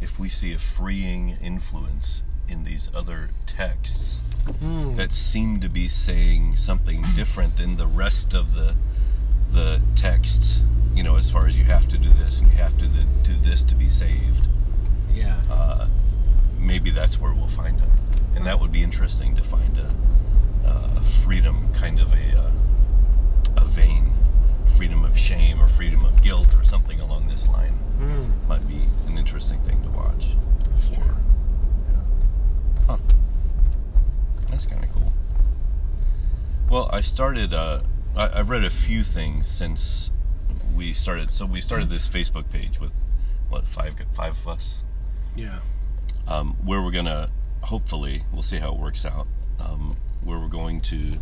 if 0.00 0.18
we 0.18 0.28
see 0.28 0.52
a 0.52 0.58
freeing 0.58 1.36
influence 1.42 2.22
in 2.48 2.64
these 2.64 2.90
other 2.94 3.30
texts 3.46 4.20
Hmm. 4.60 4.96
that 4.96 5.12
seem 5.12 5.60
to 5.60 5.68
be 5.68 5.88
saying 5.88 6.56
something 6.56 7.04
different 7.14 7.58
than 7.58 7.76
the 7.76 7.86
rest 7.86 8.32
of 8.32 8.54
the 8.54 8.76
the 9.52 9.80
text, 9.96 10.60
you 10.94 11.02
know, 11.02 11.16
as 11.16 11.30
far 11.30 11.46
as 11.46 11.58
you 11.58 11.64
have 11.64 11.88
to 11.88 11.98
do 11.98 12.10
this 12.14 12.40
and 12.40 12.50
you 12.52 12.58
have 12.58 12.76
to 12.78 12.86
do 12.86 13.34
this 13.42 13.62
to 13.64 13.74
be 13.74 13.88
saved, 13.88 14.48
Yeah. 15.12 15.40
uh, 15.50 15.88
maybe 16.58 16.90
that's 16.90 17.20
where 17.20 17.32
we'll 17.32 17.48
find 17.48 17.80
it. 17.80 17.88
And 18.36 18.46
that 18.46 18.60
would 18.60 18.72
be 18.72 18.82
interesting 18.82 19.34
to 19.36 19.42
find 19.42 19.78
a, 19.78 19.90
a 20.68 21.02
freedom 21.02 21.72
kind 21.72 21.98
of 22.00 22.12
a, 22.12 22.38
uh, 22.38 22.50
a 23.56 23.64
vein, 23.64 24.12
freedom 24.76 25.04
of 25.04 25.16
shame 25.18 25.60
or 25.60 25.66
freedom 25.68 26.04
of 26.04 26.22
guilt 26.22 26.54
or 26.54 26.62
something 26.62 27.00
along 27.00 27.28
this 27.28 27.48
line. 27.48 27.72
Hmm. 27.98 28.48
Might 28.48 28.68
be 28.68 28.86
an 29.06 29.18
interesting 29.18 29.60
thing 29.62 29.82
to 29.82 29.88
watch. 29.90 30.36
That's 30.70 30.88
for. 30.88 30.94
true. 30.94 31.16
Yeah. 31.90 32.86
Huh. 32.86 32.98
That's 34.50 34.66
kind 34.66 34.84
of 34.84 34.92
cool. 34.92 35.12
Well, 36.70 36.88
I 36.92 37.00
started. 37.00 37.52
Uh, 37.54 37.80
I, 38.18 38.40
I've 38.40 38.50
read 38.50 38.64
a 38.64 38.70
few 38.70 39.04
things 39.04 39.46
since 39.46 40.10
we 40.74 40.92
started. 40.92 41.32
So 41.32 41.46
we 41.46 41.60
started 41.60 41.88
this 41.88 42.08
Facebook 42.08 42.50
page 42.50 42.80
with 42.80 42.92
what 43.48 43.66
five 43.66 43.94
five 44.12 44.36
of 44.38 44.48
us, 44.48 44.74
Yeah. 45.36 45.60
um, 46.26 46.56
where 46.64 46.82
we're 46.82 46.90
gonna 46.90 47.30
hopefully 47.62 48.24
we'll 48.32 48.42
see 48.42 48.58
how 48.58 48.72
it 48.74 48.78
works 48.78 49.04
out. 49.04 49.26
Um, 49.58 49.96
where 50.22 50.38
we're 50.38 50.48
going 50.48 50.80
to 50.82 51.18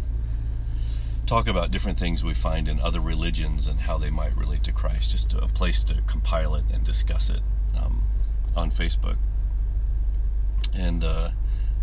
talk 1.27 1.47
about 1.47 1.71
different 1.71 1.99
things 1.99 2.23
we 2.25 2.35
find 2.35 2.69
in 2.69 2.81
other 2.81 3.01
religions 3.01 3.67
and 3.67 3.81
how 3.81 3.99
they 3.99 4.11
might 4.11 4.37
relate 4.37 4.65
to 4.65 4.73
Christ. 4.73 5.11
Just 5.13 5.33
a 5.33 5.47
place 5.49 5.83
to 5.85 6.03
compile 6.07 6.55
it 6.55 6.65
and 6.73 6.85
discuss 6.85 7.29
it 7.31 7.41
um, 7.77 8.05
on 8.55 8.71
Facebook. 8.71 9.17
And 10.75 11.03
uh, 11.05 11.31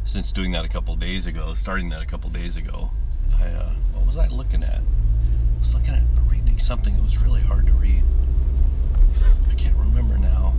since 0.06 0.32
doing 0.32 0.52
that 0.52 0.66
a 0.66 0.70
couple 0.70 0.96
days 0.96 1.26
ago, 1.26 1.54
starting 1.56 1.90
that 1.90 2.02
a 2.02 2.06
couple 2.06 2.30
days 2.30 2.56
ago, 2.56 2.92
I 3.40 3.48
uh, 3.48 3.70
what 3.94 4.06
was 4.06 4.18
I 4.18 4.28
looking 4.28 4.64
at? 4.64 4.80
I 4.80 5.60
was 5.60 5.74
looking 5.74 5.94
at 5.94 6.04
reading 6.30 6.60
something 6.60 6.96
that 6.96 7.04
was 7.04 7.18
really 7.18 7.42
hard 7.42 7.66
to 7.68 7.74
read. 7.74 8.04
I 9.50 9.56
can't 9.56 9.76
remember 9.78 10.18
now. 10.18 10.54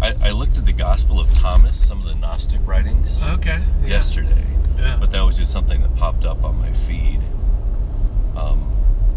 I, 0.00 0.14
I 0.20 0.30
looked 0.30 0.58
at 0.58 0.64
the 0.66 0.72
Gospel 0.72 1.20
of 1.20 1.32
Thomas, 1.34 1.78
some 1.86 2.00
of 2.00 2.06
the 2.08 2.14
Gnostic 2.14 2.60
writings, 2.66 3.22
Okay. 3.22 3.62
Yeah. 3.82 3.86
yesterday, 3.88 4.46
Yeah. 4.76 4.96
but 4.98 5.10
that 5.12 5.20
was 5.22 5.38
just 5.38 5.52
something 5.52 5.80
that 5.82 5.94
popped 5.96 6.24
up 6.24 6.42
on 6.42 6.58
my 6.58 6.72
feed. 6.72 7.20
Um, 8.36 8.68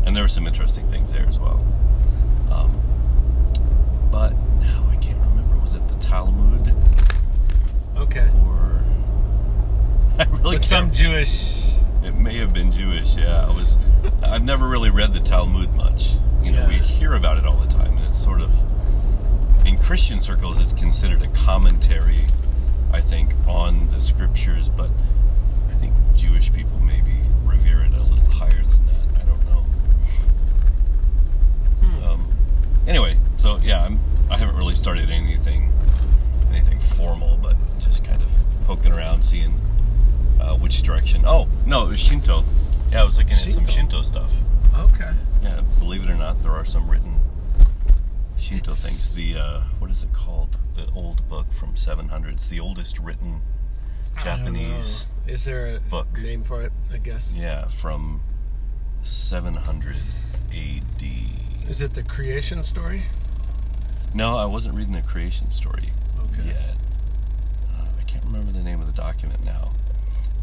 and 0.05 0.15
there 0.15 0.23
were 0.23 0.27
some 0.29 0.45
interesting 0.45 0.87
things 0.89 1.11
there 1.11 1.25
as 1.25 1.39
well. 1.39 1.65
Um, 2.51 2.79
but 4.11 4.33
now 4.61 4.87
I 4.91 4.95
can't 4.97 5.17
remember. 5.29 5.57
Was 5.57 5.73
it 5.73 5.87
the 5.87 5.95
Talmud 5.95 6.73
Okay. 7.97 8.29
or? 8.45 8.83
I 10.19 10.23
really 10.29 10.57
But 10.57 10.65
some. 10.65 10.91
Jewish. 10.91 11.63
It 12.05 12.15
may 12.15 12.37
have 12.37 12.53
been 12.53 12.71
Jewish. 12.71 13.15
Yeah, 13.15 13.47
I 13.47 13.51
was. 13.51 13.77
I've 14.21 14.43
never 14.43 14.67
really 14.67 14.89
read 14.91 15.13
the 15.13 15.19
Talmud 15.19 15.73
much. 15.73 16.13
You 16.43 16.51
know, 16.51 16.61
Yeah. 16.61 16.67
we 16.67 16.77
hear 16.77 17.15
about 17.15 17.37
it 17.37 17.45
all 17.45 17.57
the 17.57 17.67
time, 17.67 17.97
and 17.97 18.07
it's 18.07 18.21
sort 18.23 18.41
of 18.41 18.51
in 19.65 19.77
Christian 19.79 20.19
circles, 20.19 20.61
it's 20.61 20.73
considered 20.73 21.23
a 21.23 21.27
commentary. 21.29 22.27
I 22.93 23.01
think 23.01 23.33
on 23.47 23.89
the 23.91 23.99
scriptures, 23.99 24.69
but 24.69 24.91
I 25.71 25.73
think 25.77 25.93
Jewish 26.15 26.53
people 26.53 26.79
maybe 26.79 27.15
revere 27.43 27.81
it 27.83 27.93
a 27.93 28.03
little 28.03 28.29
higher 28.31 28.61
than 28.63 28.85
that. 28.85 29.21
I 29.21 29.25
don't 29.25 29.43
know. 29.45 29.65
Hmm. 31.81 32.03
Um, 32.03 32.27
anyway, 32.87 33.17
so 33.37 33.57
yeah, 33.57 33.83
I'm, 33.83 33.99
I 34.29 34.37
haven't 34.37 34.55
really 34.55 34.75
started 34.75 35.09
anything, 35.09 35.73
anything 36.51 36.79
formal, 36.79 37.37
but 37.41 37.55
just 37.79 38.03
kind 38.03 38.21
of 38.21 38.29
poking 38.65 38.93
around, 38.93 39.25
seeing 39.25 39.59
uh, 40.39 40.55
which 40.55 40.81
direction. 40.81 41.23
Oh 41.25 41.47
no, 41.65 41.85
it 41.85 41.89
was 41.89 41.99
Shinto. 41.99 42.43
Yeah, 42.91 43.01
I 43.01 43.03
was 43.03 43.17
looking 43.17 43.33
at 43.33 43.39
some 43.39 43.53
Shinto. 43.65 43.71
Shinto 43.71 44.01
stuff. 44.03 44.31
Okay. 44.77 45.11
Yeah, 45.41 45.61
believe 45.79 46.03
it 46.03 46.09
or 46.09 46.15
not, 46.15 46.41
there 46.41 46.51
are 46.51 46.65
some 46.65 46.89
written 46.89 47.19
Shinto 48.37 48.71
It's- 48.71 48.83
things. 48.85 49.13
The 49.13 49.37
uh, 49.37 49.59
what 49.79 49.89
is 49.91 50.03
it 50.03 50.13
called? 50.13 50.57
The 50.75 50.89
old 50.91 51.27
book 51.29 51.51
from 51.53 51.75
700s, 51.75 52.49
the 52.49 52.59
oldest 52.59 52.99
written 52.99 53.41
Japanese. 54.21 55.07
Is 55.27 55.45
there 55.45 55.75
a 55.75 55.79
book. 55.79 56.07
name 56.17 56.43
for 56.43 56.61
it? 56.63 56.71
I 56.91 56.97
guess. 56.97 57.31
Yeah, 57.33 57.67
from 57.69 58.21
700 59.03 59.95
A.D. 60.51 61.31
Is 61.69 61.81
it 61.81 61.93
the 61.93 62.03
creation 62.03 62.61
story? 62.63 63.03
No, 64.13 64.37
I 64.37 64.45
wasn't 64.45 64.75
reading 64.75 64.93
the 64.93 65.01
creation 65.01 65.49
story 65.51 65.91
Okay. 66.19 66.47
yet. 66.49 66.75
Uh, 67.73 67.85
I 67.99 68.03
can't 68.03 68.23
remember 68.25 68.51
the 68.51 68.63
name 68.63 68.79
of 68.81 68.87
the 68.87 68.93
document 68.93 69.43
now. 69.43 69.71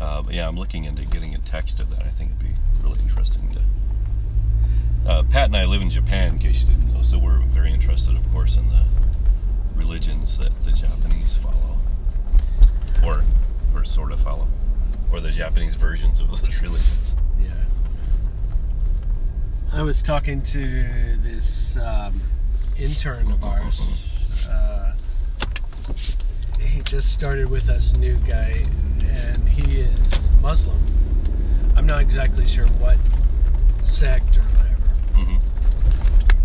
Uh, 0.03 0.25
yeah, 0.31 0.49
I'm 0.49 0.57
looking 0.57 0.83
into 0.83 1.05
getting 1.05 1.33
a 1.33 1.39
text 1.39 1.79
of 1.79 1.91
that. 1.91 2.03
I 2.03 2.11
think 2.11 2.33
it'd 2.33 2.43
be 2.43 2.61
really 2.83 3.01
interesting 3.01 3.55
to. 3.55 5.09
Uh, 5.09 5.23
Pat 5.23 5.45
and 5.45 5.57
I 5.57 5.65
live 5.65 5.81
in 5.81 5.91
Japan, 5.91 6.35
in 6.35 6.39
case 6.41 6.63
you 6.63 6.67
didn't 6.67 6.93
know, 6.93 7.03
so 7.03 7.19
we're 7.19 7.39
very 7.39 7.73
interested, 7.73 8.17
of 8.17 8.29
course, 8.33 8.57
in 8.57 8.69
the 8.69 8.85
religions 9.77 10.39
that 10.39 10.51
the 10.65 10.73
Japanese 10.73 11.37
follow, 11.37 11.79
or 13.05 13.23
or 13.73 13.85
sort 13.85 14.11
of 14.11 14.19
follow, 14.19 14.49
or 15.13 15.21
the 15.21 15.31
Japanese 15.31 15.77
versions 15.77 16.19
of 16.19 16.29
those 16.31 16.43
religions. 16.63 17.15
Yeah. 17.41 17.53
I 19.73 19.83
was 19.83 20.03
talking 20.03 20.43
to 20.43 21.17
this 21.23 21.77
um, 21.77 22.21
intern 22.77 23.31
of 23.31 23.45
ours. 23.45 24.49
Uh, 24.49 24.95
he 26.61 26.81
just 26.83 27.13
started 27.13 27.49
with 27.51 27.69
us, 27.69 27.97
new 27.97 28.17
guy, 28.17 28.65
and 29.05 29.49
he 29.49 29.83
Muslim. 30.53 31.73
I'm 31.77 31.87
not 31.87 32.03
exactly 32.03 32.45
sure 32.45 32.67
what 32.67 32.99
sect 33.83 34.37
or 34.37 34.43
whatever, 34.43 34.83
hmm 35.15 35.37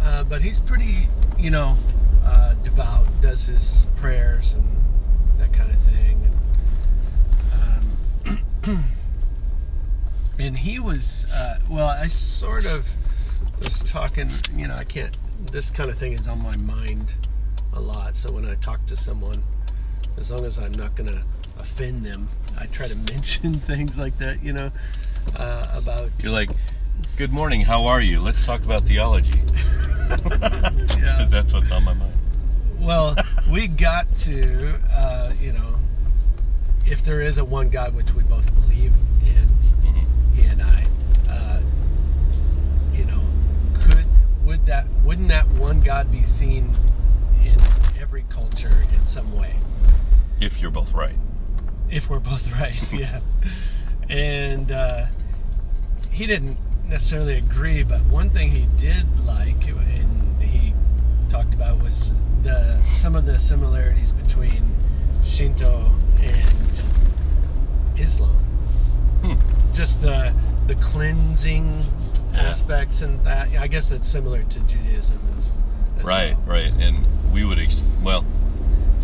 uh, 0.02 0.24
but 0.24 0.42
he's 0.42 0.62
pretty, 0.62 1.10
you 1.38 1.52
know, 1.52 1.78
uh, 2.24 2.54
devout. 2.64 3.06
Does 3.20 3.48
his 3.48 3.86
prayers 3.98 4.54
and 4.54 4.64
that 5.40 5.52
kind 5.52 5.70
of 5.70 5.78
thing. 5.80 6.32
And, 8.24 8.66
um, 8.66 8.86
and 10.40 10.58
he 10.60 10.80
was 10.80 11.26
uh, 11.26 11.60
well 11.70 11.90
i 11.90 12.08
sort 12.08 12.66
of 12.66 12.88
was 13.60 13.80
talking 13.82 14.32
you 14.56 14.70
know 14.70 14.76
i 14.76 14.86
can't 14.86 15.18
this 15.52 15.70
kind 15.70 15.90
of 15.90 15.98
thing 15.98 16.14
is 16.14 16.30
on 16.30 16.42
my 16.42 16.56
mind 16.56 17.16
a 17.74 17.82
lot 17.82 18.16
so 18.16 18.32
when 18.32 18.46
i 18.46 18.56
talk 18.56 18.86
to 18.86 18.96
someone 18.96 19.44
as 20.18 20.32
long 20.32 20.46
as 20.46 20.58
i'm 20.58 20.72
not 20.72 20.96
going 20.96 21.10
to 21.10 21.24
offend 21.60 22.06
them 22.06 22.30
i 22.58 22.66
try 22.68 22.88
to 22.88 22.96
mention 23.12 23.54
things 23.54 23.98
like 23.98 24.18
that 24.20 24.44
you 24.44 24.54
know 24.54 24.72
uh, 25.36 25.66
about 25.74 26.10
You're 26.24 26.32
like, 26.32 26.50
"Good 27.18 27.32
morning, 27.34 27.62
how 27.62 27.86
are 27.88 28.02
you? 28.02 28.22
Let's 28.22 28.46
talk 28.46 28.64
about 28.64 28.84
theology." 28.86 29.42
yeah. 30.10 30.72
Because 30.88 31.30
that's 31.32 31.52
what's 31.52 31.70
on 31.70 31.84
my 31.84 31.94
mind. 31.94 32.14
well 32.80 33.14
we 33.52 33.68
got 33.68 34.16
to 34.20 34.76
uh, 34.92 35.34
you 35.40 35.52
know 35.52 35.76
if 36.86 37.04
there 37.04 37.22
is 37.22 37.38
a 37.38 37.44
one 37.44 37.70
god 37.70 37.94
which 37.94 38.14
we 38.14 38.24
both 38.24 38.54
believe 38.56 38.94
in 39.26 39.48
hmm 39.84 40.34
he 40.34 40.44
and 40.48 40.62
I, 40.64 40.86
uh, 41.28 41.62
you 42.94 43.04
know, 43.06 43.22
could 43.82 44.06
would 44.46 44.66
that 44.68 44.88
wouldn't 45.04 45.28
that 45.28 45.48
one 45.50 45.82
God 45.82 46.10
be 46.12 46.24
seen 46.24 46.74
in 47.44 47.60
every 48.00 48.24
culture 48.30 48.88
in 48.94 49.06
some 49.06 49.38
way 49.38 49.56
If 50.40 50.62
you're 50.62 50.72
both 50.72 50.94
right. 50.94 51.18
If 51.90 52.10
we're 52.10 52.20
both 52.20 52.52
right? 52.60 52.82
yeah, 52.94 53.20
and 54.10 54.72
uh, 54.72 55.06
he 56.12 56.26
didn't 56.28 56.58
necessarily 56.88 57.36
agree, 57.38 57.84
but 57.84 58.02
one 58.06 58.30
thing 58.30 58.52
he 58.52 58.66
did 58.78 59.20
like, 59.26 59.68
and 59.68 60.42
he 60.42 60.74
talked 61.30 61.54
about 61.54 61.82
was 61.84 62.12
the 62.44 62.82
some 62.98 63.16
of 63.16 63.26
the 63.26 63.40
similarities 63.40 64.12
between 64.12 64.76
Shinto 65.24 65.94
and 66.22 66.82
Islam. 68.00 68.36
Hmm. 69.24 69.74
just 69.74 70.02
the 70.02 70.34
the 70.68 70.76
cleansing 70.76 71.86
Yeah. 72.34 72.42
aspects 72.50 73.02
and 73.02 73.24
that 73.26 73.50
I 73.58 73.68
guess 73.68 73.90
that's 73.90 74.08
similar 74.08 74.44
to 74.44 74.60
Judaism 74.60 75.18
and 75.32 75.38
s- 75.42 75.52
as 75.98 76.04
Right, 76.04 76.38
well. 76.46 76.56
right. 76.58 76.74
And 76.74 77.32
we 77.34 77.44
would, 77.44 77.58
ex- 77.58 77.82
well, 78.04 78.26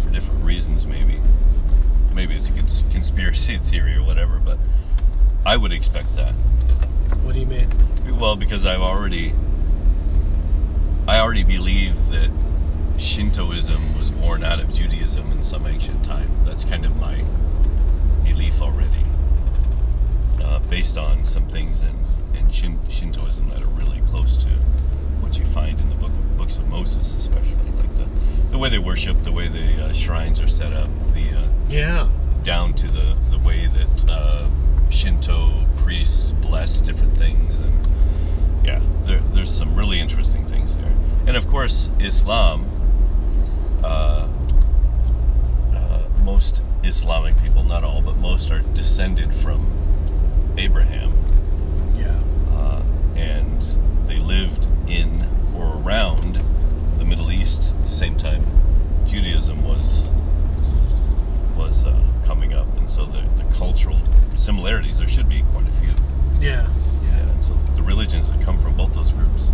for 0.03 0.09
different 0.11 0.43
reasons, 0.43 0.85
maybe. 0.85 1.19
Maybe 2.13 2.35
it's 2.35 2.49
a 2.49 2.51
cons- 2.51 2.83
conspiracy 2.91 3.57
theory 3.61 3.95
or 3.95 4.03
whatever, 4.03 4.39
but 4.39 4.57
I 5.45 5.57
would 5.57 5.71
expect 5.71 6.15
that. 6.15 6.33
What 7.23 7.33
do 7.33 7.39
you 7.39 7.45
mean? 7.45 7.69
Well, 8.19 8.35
because 8.35 8.65
I've 8.65 8.81
already, 8.81 9.33
I 11.07 11.19
already 11.19 11.43
believe 11.43 12.09
that 12.09 12.31
Shintoism 12.97 13.97
was 13.97 14.11
born 14.11 14.43
out 14.43 14.59
of 14.59 14.73
Judaism 14.73 15.31
in 15.31 15.43
some 15.43 15.65
ancient 15.65 16.05
time. 16.05 16.45
That's 16.45 16.63
kind 16.63 16.85
of 16.85 16.95
my 16.95 17.25
belief 18.23 18.61
already, 18.61 19.05
uh, 20.41 20.59
based 20.59 20.97
on 20.97 21.25
some 21.25 21.49
things 21.49 21.81
in, 21.81 22.05
in 22.37 22.49
Shin, 22.51 22.79
Shintoism 22.89 23.49
that 23.49 23.61
are 23.61 23.67
really 23.67 24.01
close 24.01 24.37
to 24.43 24.49
what 25.19 25.37
you 25.39 25.45
find 25.45 25.79
in 25.79 25.89
the 25.89 25.95
book 25.95 26.11
of, 26.11 26.37
books 26.37 26.57
of 26.57 26.67
Moses, 26.67 27.15
especially 27.15 27.71
like 27.77 27.95
the 27.97 28.07
the 28.51 28.57
way 28.59 28.69
they 28.69 28.77
worship, 28.77 29.23
the 29.23 29.31
way 29.31 29.47
the 29.47 29.85
uh, 29.85 29.93
shrines 29.93 30.39
are 30.39 30.47
set 30.47 30.73
up, 30.73 30.89
the 31.15 31.31
uh, 31.31 31.47
Yeah. 31.73 32.07
down 32.43 32.75
to 32.75 32.87
the, 32.87 33.17
the 33.31 33.39
way 33.39 33.65
that 33.65 34.09
uh, 34.09 34.47
Shinto 34.91 35.65
priests 35.77 36.31
bless 36.33 36.81
different 36.81 37.17
things. 37.17 37.59
And 37.59 37.87
yeah, 38.63 38.79
there, 39.07 39.23
there's 39.33 39.51
some 39.51 39.75
really 39.75 39.99
interesting 39.99 40.45
things 40.45 40.75
there. 40.75 40.93
And 41.25 41.35
of 41.35 41.47
course, 41.47 41.89
Islam, 41.99 42.69
uh, 43.83 44.27
uh, 45.73 46.03
most 46.21 46.61
Islamic 46.83 47.41
people, 47.41 47.63
not 47.63 47.83
all, 47.83 48.03
but 48.03 48.17
most, 48.17 48.51
are 48.51 48.59
descended 48.59 49.33
from 49.33 50.53
Abraham. 50.59 51.11
Yeah. 51.97 52.19
Uh, 52.55 52.83
and 53.15 53.63
they 54.07 54.17
lived 54.17 54.67
in 54.87 55.27
or 55.55 55.77
around 55.79 56.39
the 56.99 57.05
Middle 57.05 57.31
East 57.31 57.71
at 57.71 57.85
the 57.85 57.91
same 57.91 58.15
time 58.15 58.45
Judaism 59.07 59.63
was 59.63 60.09
was 61.55 61.83
uh, 61.83 61.95
coming 62.25 62.53
up, 62.53 62.67
and 62.77 62.89
so 62.89 63.05
the, 63.05 63.21
the 63.37 63.43
cultural 63.53 63.99
similarities 64.37 64.97
there 64.97 65.07
should 65.07 65.29
be 65.29 65.43
quite 65.53 65.67
a 65.67 65.71
few. 65.73 65.93
Yeah. 66.39 66.69
Yeah, 67.03 67.17
and 67.17 67.43
so 67.43 67.57
the 67.75 67.81
religions 67.83 68.29
that 68.29 68.41
come 68.41 68.59
from 68.59 68.75
both 68.75 68.93
those 68.93 69.11
groups, 69.13 69.49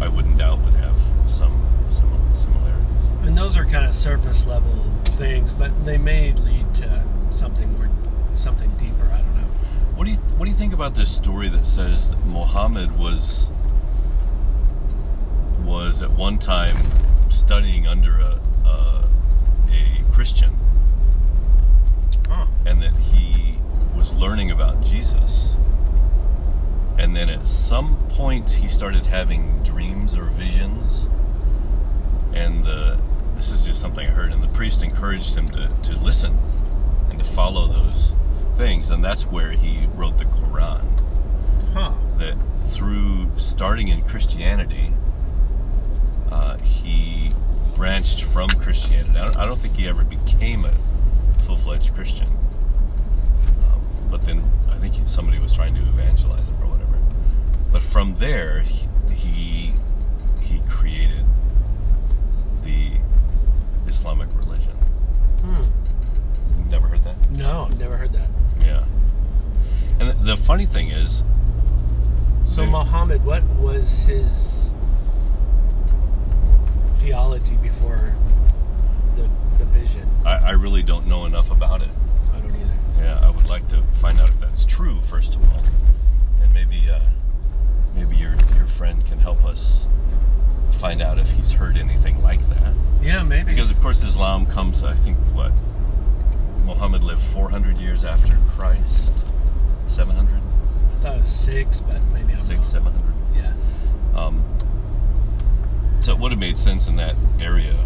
I 0.00 0.08
wouldn't 0.08 0.38
doubt 0.38 0.60
would 0.64 0.74
have 0.74 0.96
some 1.26 1.64
some 1.90 2.34
similarities. 2.34 3.26
And 3.26 3.36
those 3.36 3.56
are 3.56 3.64
kind 3.64 3.86
of 3.86 3.94
surface 3.94 4.46
level 4.46 4.72
things, 5.04 5.52
but 5.52 5.84
they 5.84 5.98
may 5.98 6.32
lead 6.32 6.74
to 6.76 7.04
something 7.30 7.76
more, 7.76 7.88
something 8.34 8.70
deeper. 8.72 9.04
I 9.12 9.18
don't 9.18 9.34
know. 9.36 9.48
What 9.94 10.04
do 10.04 10.12
you 10.12 10.16
What 10.16 10.44
do 10.46 10.50
you 10.50 10.56
think 10.56 10.72
about 10.72 10.94
this 10.94 11.14
story 11.14 11.48
that 11.50 11.66
says 11.66 12.08
that 12.10 12.24
Muhammad 12.26 12.98
was 12.98 13.48
was 15.64 16.00
at 16.00 16.12
one 16.12 16.38
time 16.38 16.78
studying 17.30 17.86
under 17.86 18.18
a 18.18 18.40
a, 18.64 19.08
a 19.70 20.02
Christian, 20.12 20.57
and 22.68 22.82
that 22.82 22.94
he 23.12 23.56
was 23.96 24.12
learning 24.12 24.50
about 24.50 24.82
Jesus, 24.82 25.56
and 26.98 27.16
then 27.16 27.30
at 27.30 27.46
some 27.48 27.96
point 28.10 28.50
he 28.50 28.68
started 28.68 29.06
having 29.06 29.62
dreams 29.62 30.14
or 30.14 30.26
visions, 30.26 31.06
and 32.34 32.64
the 32.64 32.98
this 33.36 33.50
is 33.50 33.64
just 33.64 33.80
something 33.80 34.06
I 34.06 34.10
heard, 34.10 34.32
and 34.32 34.42
the 34.42 34.48
priest 34.48 34.82
encouraged 34.82 35.34
him 35.34 35.50
to 35.50 35.68
to 35.82 35.98
listen 35.98 36.38
and 37.08 37.18
to 37.18 37.24
follow 37.24 37.66
those 37.72 38.12
things, 38.56 38.90
and 38.90 39.02
that's 39.02 39.24
where 39.24 39.52
he 39.52 39.86
wrote 39.94 40.18
the 40.18 40.26
Quran. 40.26 40.84
Huh. 41.72 41.94
That 42.18 42.36
through 42.70 43.30
starting 43.36 43.88
in 43.88 44.02
Christianity, 44.02 44.92
uh, 46.30 46.58
he 46.58 47.32
branched 47.76 48.24
from 48.24 48.50
Christianity. 48.50 49.18
I 49.18 49.24
don't, 49.24 49.36
I 49.36 49.46
don't 49.46 49.58
think 49.58 49.76
he 49.76 49.88
ever 49.88 50.04
became 50.04 50.64
a 50.66 50.74
full 51.46 51.56
fledged 51.56 51.94
Christian, 51.94 52.37
but 54.10 54.22
then 54.24 54.42
I 54.70 54.76
think 54.78 54.94
somebody 55.06 55.38
was 55.38 55.52
trying 55.52 55.74
to 55.74 55.80
evangelize 55.82 56.46
him 56.48 56.56
or 56.62 56.66
whatever. 56.68 56.98
But 57.72 57.82
from 57.82 58.16
there, 58.16 58.60
he 58.62 58.88
he, 59.12 59.72
he 60.40 60.60
created 60.68 61.24
the 62.62 62.92
Islamic 63.86 64.28
religion. 64.34 64.72
Hmm. 65.42 66.68
Never 66.70 66.88
heard 66.88 67.04
that? 67.04 67.30
No, 67.30 67.68
never 67.68 67.96
heard 67.96 68.12
that. 68.12 68.28
Yeah. 68.60 68.84
And 69.98 70.26
the 70.26 70.36
funny 70.36 70.66
thing 70.66 70.90
is, 70.90 71.22
So 72.48 72.62
the- 72.62 72.66
Muhammad, 72.66 73.24
what 73.24 73.42
was 73.56 74.00
his 74.00 74.72
theology 76.98 77.56
before 77.56 78.14
the 79.16 79.28
the 79.58 79.64
vision? 79.66 80.08
I, 80.24 80.34
I 80.36 80.50
really 80.50 80.82
don't 80.82 81.06
know 81.06 81.24
enough 81.26 81.50
about 81.50 81.82
it. 81.82 81.90
Yeah, 82.98 83.20
I 83.22 83.30
would 83.30 83.46
like 83.46 83.68
to 83.68 83.82
find 84.00 84.20
out 84.20 84.28
if 84.28 84.40
that's 84.40 84.64
true 84.64 85.00
first 85.02 85.34
of 85.34 85.42
all, 85.52 85.62
and 86.42 86.52
maybe 86.52 86.88
uh, 86.90 87.00
maybe 87.94 88.16
your 88.16 88.34
your 88.56 88.66
friend 88.66 89.04
can 89.06 89.18
help 89.18 89.44
us 89.44 89.86
find 90.80 91.00
out 91.02 91.18
if 91.18 91.30
he's 91.30 91.52
heard 91.52 91.76
anything 91.76 92.22
like 92.22 92.46
that. 92.50 92.74
Yeah, 93.02 93.22
maybe. 93.22 93.52
Because 93.54 93.70
of 93.70 93.80
course 93.80 94.02
Islam 94.02 94.46
comes, 94.46 94.82
I 94.84 94.94
think, 94.94 95.16
what 95.32 95.52
Muhammad 96.64 97.02
lived 97.02 97.22
400 97.22 97.78
years 97.78 98.04
after 98.04 98.38
Christ, 98.56 99.12
700, 99.88 100.36
I 100.36 101.00
thought 101.02 101.16
it 101.16 101.20
was 101.22 101.30
six, 101.30 101.80
but 101.80 102.00
maybe 102.12 102.32
I'm 102.34 102.42
six, 102.42 102.68
700. 102.68 103.14
Yeah. 103.34 103.52
Um, 104.14 104.44
so 106.02 106.12
it 106.12 106.18
would 106.18 106.30
have 106.32 106.38
made 106.40 106.58
sense 106.58 106.86
in 106.86 106.96
that 106.96 107.16
area 107.40 107.76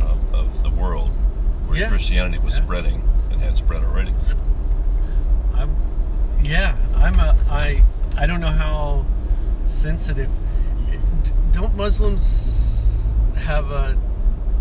of, 0.00 0.34
of 0.34 0.62
the 0.62 0.70
world 0.70 1.10
where 1.66 1.78
Yeah. 1.78 1.88
Christianity 1.88 2.38
was 2.38 2.56
Yeah. 2.56 2.64
spreading 2.64 3.02
and 3.34 3.42
had 3.42 3.56
spread 3.56 3.84
already. 3.84 4.14
I'm, 5.54 5.76
yeah, 6.42 6.76
I'm 6.94 7.18
a, 7.18 7.36
I, 7.48 7.82
I 8.16 8.26
don't 8.26 8.40
know 8.40 8.50
how 8.50 9.04
sensitive. 9.64 10.30
Don't 11.52 11.76
Muslims 11.76 13.14
have 13.36 13.70
a, 13.70 13.98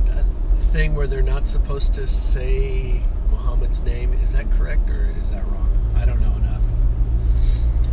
a 0.09 0.63
thing 0.65 0.95
where 0.95 1.07
they're 1.07 1.21
not 1.21 1.47
supposed 1.47 1.93
to 1.95 2.07
say 2.07 3.01
Muhammad's 3.29 3.79
name? 3.81 4.13
Is 4.23 4.33
that 4.33 4.49
correct 4.51 4.89
or 4.89 5.13
is 5.21 5.29
that 5.29 5.45
wrong? 5.45 5.93
I 5.95 6.05
don't 6.05 6.19
know 6.19 6.33
enough. 6.35 6.61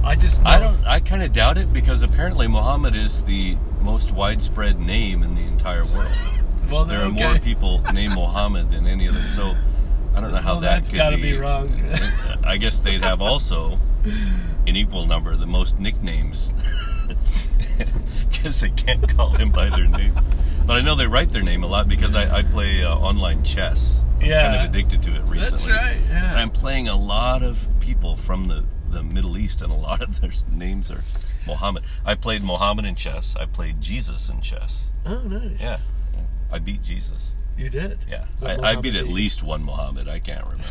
I 0.02 0.16
just 0.16 0.42
know, 0.42 0.50
I 0.50 0.58
don't. 0.58 0.84
I 0.86 1.00
kind 1.00 1.22
of 1.22 1.32
doubt 1.34 1.58
it 1.58 1.72
because 1.74 2.02
apparently 2.02 2.48
Muhammad 2.48 2.96
is 2.96 3.22
the 3.24 3.56
most 3.82 4.12
widespread 4.12 4.80
name 4.80 5.22
in 5.22 5.34
the 5.34 5.42
entire 5.42 5.84
world. 5.84 6.12
Well, 6.70 6.84
There 6.84 7.00
are 7.00 7.06
okay. 7.06 7.22
more 7.24 7.38
people 7.38 7.80
named 7.92 8.14
Muhammad 8.14 8.70
than 8.70 8.86
any 8.86 9.08
other. 9.08 9.20
So 9.34 9.56
I 10.20 10.22
don't 10.24 10.32
know 10.34 10.40
how 10.42 10.52
Well, 10.52 10.60
that 10.60 10.74
that's 10.76 10.90
could 10.90 10.96
gotta 10.96 11.16
be. 11.16 11.22
be 11.32 11.38
wrong. 11.38 11.80
I 12.44 12.56
guess 12.58 12.78
they'd 12.80 13.00
have 13.02 13.22
also 13.22 13.78
an 14.66 14.76
equal 14.76 15.06
number, 15.06 15.34
the 15.36 15.46
most 15.46 15.78
nicknames, 15.78 16.52
because 18.30 18.60
they 18.60 18.70
can't 18.70 19.08
call 19.08 19.30
him 19.34 19.50
by 19.50 19.70
their 19.70 19.86
name. 19.86 20.14
But 20.66 20.76
I 20.76 20.80
know 20.82 20.94
they 20.94 21.06
write 21.06 21.30
their 21.30 21.42
name 21.42 21.64
a 21.64 21.66
lot 21.66 21.88
because 21.88 22.14
I, 22.14 22.38
I 22.38 22.42
play 22.42 22.84
uh, 22.84 22.94
online 22.94 23.42
chess. 23.44 24.02
I'm 24.20 24.26
Yeah. 24.26 24.42
kind 24.42 24.56
of 24.56 24.70
addicted 24.74 25.02
to 25.04 25.14
it 25.16 25.22
recently. 25.22 25.40
That's 25.50 25.66
right. 25.68 25.96
Yeah. 26.08 26.30
And 26.32 26.38
I'm 26.38 26.50
playing 26.50 26.86
a 26.88 26.96
lot 26.96 27.42
of 27.42 27.66
people 27.80 28.16
from 28.16 28.44
the, 28.48 28.64
the 28.90 29.02
Middle 29.02 29.38
East, 29.38 29.62
and 29.62 29.72
a 29.72 29.76
lot 29.76 30.02
of 30.02 30.20
their 30.20 30.30
names 30.52 30.90
are 30.90 31.02
Mohammed. 31.46 31.82
I 32.04 32.14
played 32.14 32.42
Mohammed 32.42 32.84
in 32.84 32.94
chess. 32.94 33.34
I 33.40 33.46
played 33.46 33.80
Jesus 33.80 34.28
in 34.28 34.42
chess. 34.42 34.84
oh, 35.06 35.20
nice. 35.22 35.60
Yeah. 35.62 35.78
yeah. 36.12 36.20
I 36.52 36.58
beat 36.58 36.82
Jesus. 36.82 37.32
You 37.56 37.68
did. 37.68 37.98
Yeah. 38.08 38.26
I, 38.42 38.56
I 38.56 38.76
beat 38.76 38.94
at 38.94 39.06
least 39.06 39.42
one 39.42 39.62
Muhammad. 39.62 40.08
I 40.08 40.18
can't 40.18 40.44
remember. 40.44 40.64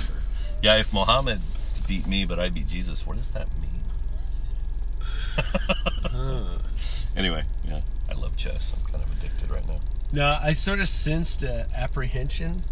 Yeah, 0.62 0.80
if 0.80 0.92
Muhammad 0.92 1.42
beat 1.88 2.08
me, 2.08 2.26
but 2.26 2.40
I 2.40 2.50
beat 2.50 2.68
Jesus, 2.68 3.06
what 3.06 3.18
does 3.18 3.30
that 3.32 3.48
mean? 3.62 3.70
Anyway, 7.16 7.44
yeah, 7.68 7.82
I 8.10 8.14
love 8.14 8.38
chess. 8.38 8.72
I'm 8.74 8.86
kind 8.90 9.04
of 9.04 9.12
addicted 9.18 9.50
right 9.50 9.68
now. 9.68 9.80
No, 10.14 10.38
I 10.42 10.54
sort 10.54 10.80
of 10.80 10.88
sensed 10.88 11.44
uh, 11.44 11.66
apprehension 11.76 12.64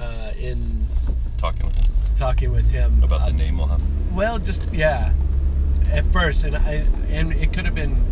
uh, 0.00 0.32
in 0.38 0.86
Talking 1.36 1.66
with 1.66 1.76
him 1.76 1.92
talking 2.16 2.52
with 2.52 2.70
him 2.70 3.02
about 3.02 3.26
the 3.26 3.32
name 3.32 3.56
Muhammad. 3.56 4.14
Well, 4.14 4.38
just 4.38 4.62
yeah, 4.72 5.12
at 5.90 6.04
first, 6.12 6.44
and 6.44 6.56
I 6.56 6.86
and 7.08 7.32
it 7.32 7.52
could 7.52 7.64
have 7.64 7.74
been 7.74 8.04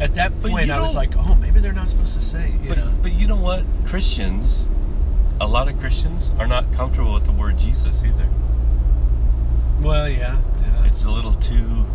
at 0.00 0.14
that 0.16 0.38
point 0.40 0.70
I 0.70 0.80
was 0.80 0.94
like, 0.94 1.16
oh, 1.16 1.34
maybe 1.36 1.60
they're 1.60 1.72
not 1.72 1.88
supposed 1.88 2.14
to 2.14 2.20
say, 2.20 2.50
you 2.62 2.68
But 2.68 2.78
know. 2.78 2.94
but 3.02 3.12
you 3.12 3.26
know 3.26 3.36
what? 3.36 3.64
Christians, 3.84 4.66
a 5.40 5.46
lot 5.46 5.68
of 5.68 5.78
Christians 5.78 6.32
are 6.38 6.46
not 6.46 6.72
comfortable 6.72 7.14
with 7.14 7.24
the 7.26 7.32
word 7.32 7.58
Jesus 7.58 8.02
either. 8.02 8.28
Well, 9.80 10.08
yeah, 10.08 10.40
yeah. 10.62 10.86
It's 10.86 11.04
a 11.04 11.10
little 11.10 11.34
too 11.34 11.86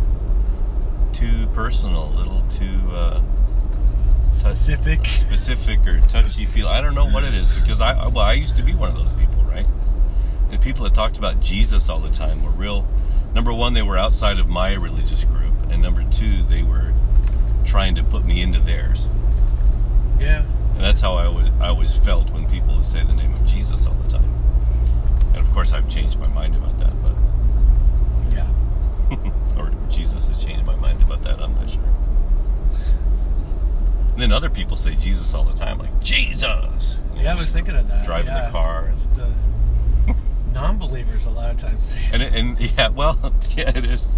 too 1.12 1.48
personal, 1.52 2.04
a 2.08 2.14
little 2.16 2.42
too 2.48 2.78
uh, 2.94 3.20
specific. 4.32 5.06
specific 5.06 5.86
or 5.86 6.00
touchy 6.00 6.46
feel. 6.46 6.68
I 6.68 6.80
don't 6.80 6.94
know 6.94 7.06
what 7.08 7.24
it 7.24 7.34
is 7.34 7.50
because 7.52 7.80
I 7.80 7.92
I- 7.94 8.06
well 8.08 8.24
I 8.24 8.32
used 8.34 8.56
to 8.56 8.62
be 8.62 8.74
one 8.74 8.90
of 8.90 8.96
those 8.96 9.12
people, 9.12 9.42
right? 9.44 9.66
And 10.50 10.60
people 10.60 10.84
that 10.84 10.94
talked 10.94 11.18
about 11.18 11.40
Jesus 11.40 11.88
all 11.88 12.00
the 12.00 12.10
time 12.10 12.42
were 12.42 12.50
real. 12.50 12.86
Number 13.34 13.52
one, 13.52 13.74
they 13.74 13.82
were 13.82 13.96
outside 13.96 14.38
of 14.40 14.48
my 14.48 14.72
religious 14.74 15.24
group, 15.24 15.54
and 15.70 15.80
number 15.80 16.02
two, 16.10 16.42
they 16.44 16.62
were 16.64 16.92
trying 17.70 17.94
to 17.94 18.02
put 18.02 18.24
me 18.24 18.42
into 18.42 18.58
theirs. 18.58 19.06
Yeah. 20.18 20.42
And 20.74 20.80
that's 20.82 21.00
how 21.00 21.14
I 21.14 21.26
always, 21.26 21.48
I 21.60 21.68
always 21.68 21.94
felt 21.94 22.28
when 22.30 22.50
people 22.50 22.76
would 22.76 22.86
say 22.88 23.04
the 23.04 23.12
name 23.12 23.32
of 23.32 23.44
Jesus 23.44 23.86
all 23.86 23.94
the 23.94 24.08
time. 24.10 24.32
And 25.34 25.38
of 25.38 25.50
course, 25.52 25.72
I've 25.72 25.88
changed 25.88 26.18
my 26.18 26.26
mind 26.26 26.56
about 26.56 26.76
that, 26.80 26.92
but 27.00 27.14
Yeah. 28.32 29.56
or 29.56 29.70
Jesus 29.88 30.26
has 30.26 30.44
changed 30.44 30.64
my 30.66 30.74
mind 30.74 31.00
about 31.00 31.22
that. 31.22 31.40
I'm 31.40 31.54
not 31.54 31.70
sure. 31.70 31.80
And 34.14 34.20
then 34.20 34.32
other 34.32 34.50
people 34.50 34.76
say 34.76 34.96
Jesus 34.96 35.32
all 35.32 35.44
the 35.44 35.54
time, 35.54 35.78
like 35.78 36.02
Jesus. 36.02 36.98
You 37.14 37.22
Yeah, 37.22 37.32
I 37.32 37.34
was 37.36 37.52
thinking 37.52 37.76
of 37.76 37.86
that. 37.86 38.04
driving 38.04 38.34
yeah. 38.34 38.46
the 38.46 38.50
car. 38.50 38.90
It's 38.92 39.06
the 39.14 39.32
non-believers 40.52 41.24
a 41.24 41.30
lot 41.30 41.50
of 41.52 41.58
times 41.58 41.84
say. 41.84 42.00
And 42.12 42.20
and 42.20 42.60
yeah, 42.76 42.88
well, 42.88 43.32
yeah, 43.56 43.70
it 43.76 43.84
is. 43.84 44.08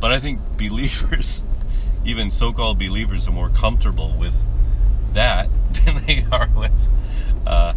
But 0.00 0.10
I 0.12 0.20
think 0.20 0.40
believers, 0.56 1.42
even 2.06 2.30
so-called 2.30 2.78
believers, 2.78 3.26
are 3.28 3.32
more 3.32 3.50
comfortable 3.50 4.14
with 4.18 4.34
that 5.12 5.48
than 5.84 6.04
they 6.06 6.24
are 6.32 6.48
with 6.54 6.72
uh, 7.46 7.72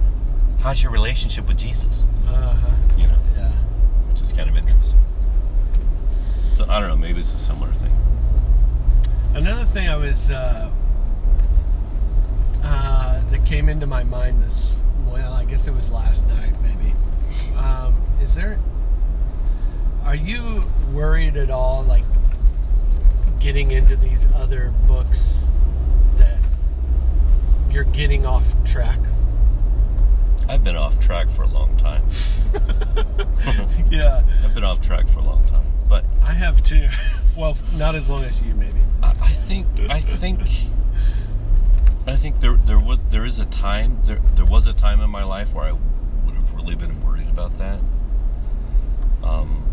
how's 0.62 0.82
your 0.82 0.92
relationship 0.92 1.48
with 1.48 1.58
Jesus. 1.58 2.06
Uh-huh. 2.28 2.72
You 2.98 3.08
know, 3.08 3.18
Yeah. 3.36 3.52
which 4.12 4.22
is 4.22 4.32
kind 4.34 4.50
of 4.50 4.56
interesting. 4.58 5.00
So 6.58 6.66
I 6.68 6.80
don't 6.80 6.90
know. 6.90 6.98
Maybe 6.98 7.20
it's 7.22 7.34
a 7.34 7.40
similar 7.40 7.72
thing. 7.74 7.96
Another 9.34 9.64
thing 9.66 9.88
I 9.88 9.96
was 9.96 10.30
uh, 10.32 10.70
uh, 12.64 13.22
that 13.30 13.46
came 13.46 13.70
into 13.70 13.86
my 13.86 14.04
mind 14.04 14.44
this 14.44 14.76
well, 15.08 15.34
I 15.34 15.46
guess 15.46 15.68
it 15.68 15.74
was 15.74 15.90
last 15.90 16.26
night 16.28 16.54
maybe. 16.62 16.94
Um, 17.58 17.96
is 18.22 18.36
there? 18.36 18.60
Are 20.04 20.16
you 20.16 20.64
worried 20.94 21.38
at 21.38 21.50
all, 21.50 21.84
like 21.84 22.04
getting 23.40 23.72
into 23.72 23.96
these 23.96 24.28
other 24.36 24.74
books 24.88 25.48
that 26.18 26.40
you're 27.72 27.84
getting 27.86 28.26
off 28.26 28.54
track? 28.66 29.00
I've 30.48 30.64
been 30.64 30.76
off 30.76 31.00
track 31.00 31.30
for 31.30 31.44
a 31.44 31.48
long 31.48 31.78
time. 31.78 32.04
yeah, 33.92 34.24
I've 34.44 34.54
been 34.54 34.64
off 34.64 34.82
track 34.82 35.08
for 35.08 35.20
a 35.20 35.24
long 35.24 35.48
time, 35.48 35.66
but 35.88 36.04
I 36.24 36.34
have 36.34 36.64
too. 36.64 36.90
well, 37.38 37.58
not 37.74 37.96
as 37.96 38.10
long 38.10 38.24
as 38.24 38.42
you, 38.42 38.54
maybe. 38.56 38.80
I, 39.04 39.16
I 39.22 39.34
think 39.34 39.68
I 39.90 40.02
think 40.02 40.42
I 42.08 42.16
think 42.16 42.42
there 42.42 42.56
there 42.66 42.80
was 42.80 42.98
there 43.12 43.26
is 43.26 43.40
a 43.40 43.46
time 43.46 44.00
there 44.04 44.20
there 44.36 44.46
was 44.46 44.66
a 44.66 44.74
time 44.74 45.02
in 45.02 45.10
my 45.10 45.24
life 45.24 45.54
where 45.54 45.66
I 45.66 45.72
would 46.26 46.36
have 46.36 46.52
really 46.54 46.76
been 46.76 47.04
worried 47.06 47.28
about 47.28 47.58
that. 47.60 47.80
Um, 49.22 49.64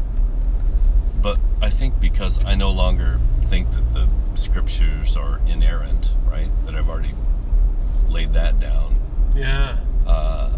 but 1.23 1.39
I 1.63 1.71
think 1.71 1.99
because 1.99 2.45
I 2.45 2.55
no 2.55 2.71
longer 2.71 3.21
think 3.49 3.71
that 3.73 3.95
the 3.95 4.09
scriptures 4.35 5.17
are 5.17 5.41
inerrant, 5.47 6.11
right? 6.31 6.51
That 6.67 6.75
I've 6.75 6.89
already 6.89 7.15
laid 8.09 8.33
that 8.35 8.61
down. 8.61 8.97
Yeah. 9.35 9.79
Uh, 10.07 10.57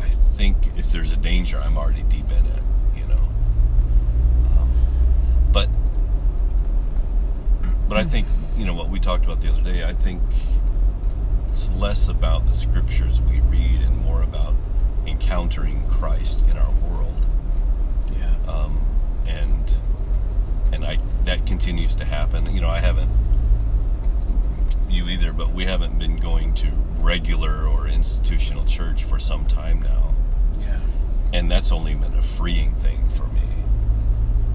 I 0.00 0.08
think 0.36 0.56
if 0.76 0.90
there's 0.92 1.10
a 1.10 1.16
danger, 1.16 1.60
I'm 1.60 1.76
already 1.78 2.02
deep 2.02 2.30
in 2.30 2.46
it, 2.46 2.62
you 2.96 3.06
know. 3.06 3.28
Um, 4.58 4.70
but 5.52 5.68
but 7.88 7.96
I 7.98 8.04
think 8.04 8.26
you 8.56 8.64
know 8.64 8.74
what 8.74 8.88
we 8.90 8.98
talked 9.00 9.24
about 9.24 9.40
the 9.40 9.48
other 9.50 9.62
day. 9.62 9.84
I 9.84 9.94
think 9.94 10.22
it's 11.52 11.68
less 11.70 12.08
about 12.08 12.46
the 12.46 12.54
scriptures 12.54 13.20
we 13.20 13.40
read 13.40 13.80
and 13.82 13.96
more 13.98 14.22
about 14.22 14.54
encountering 15.06 15.86
Christ 15.88 16.44
in 16.50 16.56
our 16.56 16.70
world, 16.88 17.26
Yeah. 18.18 18.34
um, 18.52 18.72
and 18.76 18.76
and 18.76 18.76
I 18.76 18.85
that 21.26 21.44
continues 21.46 21.94
to 21.96 22.04
happen. 22.04 22.46
You 22.54 22.60
know, 22.60 22.70
I 22.70 22.80
haven't 22.80 23.10
you 24.88 25.08
either, 25.08 25.32
but 25.32 25.52
we 25.52 25.64
haven't 25.66 25.98
been 25.98 26.16
going 26.16 26.54
to 26.54 26.68
regular 27.00 27.66
or 27.66 27.88
institutional 27.88 28.64
church 28.64 29.04
for 29.04 29.18
some 29.18 29.44
time 29.46 29.80
now 29.82 30.14
Yeah. 30.58 30.78
and 31.32 31.50
that's 31.50 31.70
only 31.72 31.94
been 31.94 32.14
a 32.14 32.22
freeing 32.22 32.74
thing 32.74 33.08
for 33.10 33.26
me. 33.26 33.42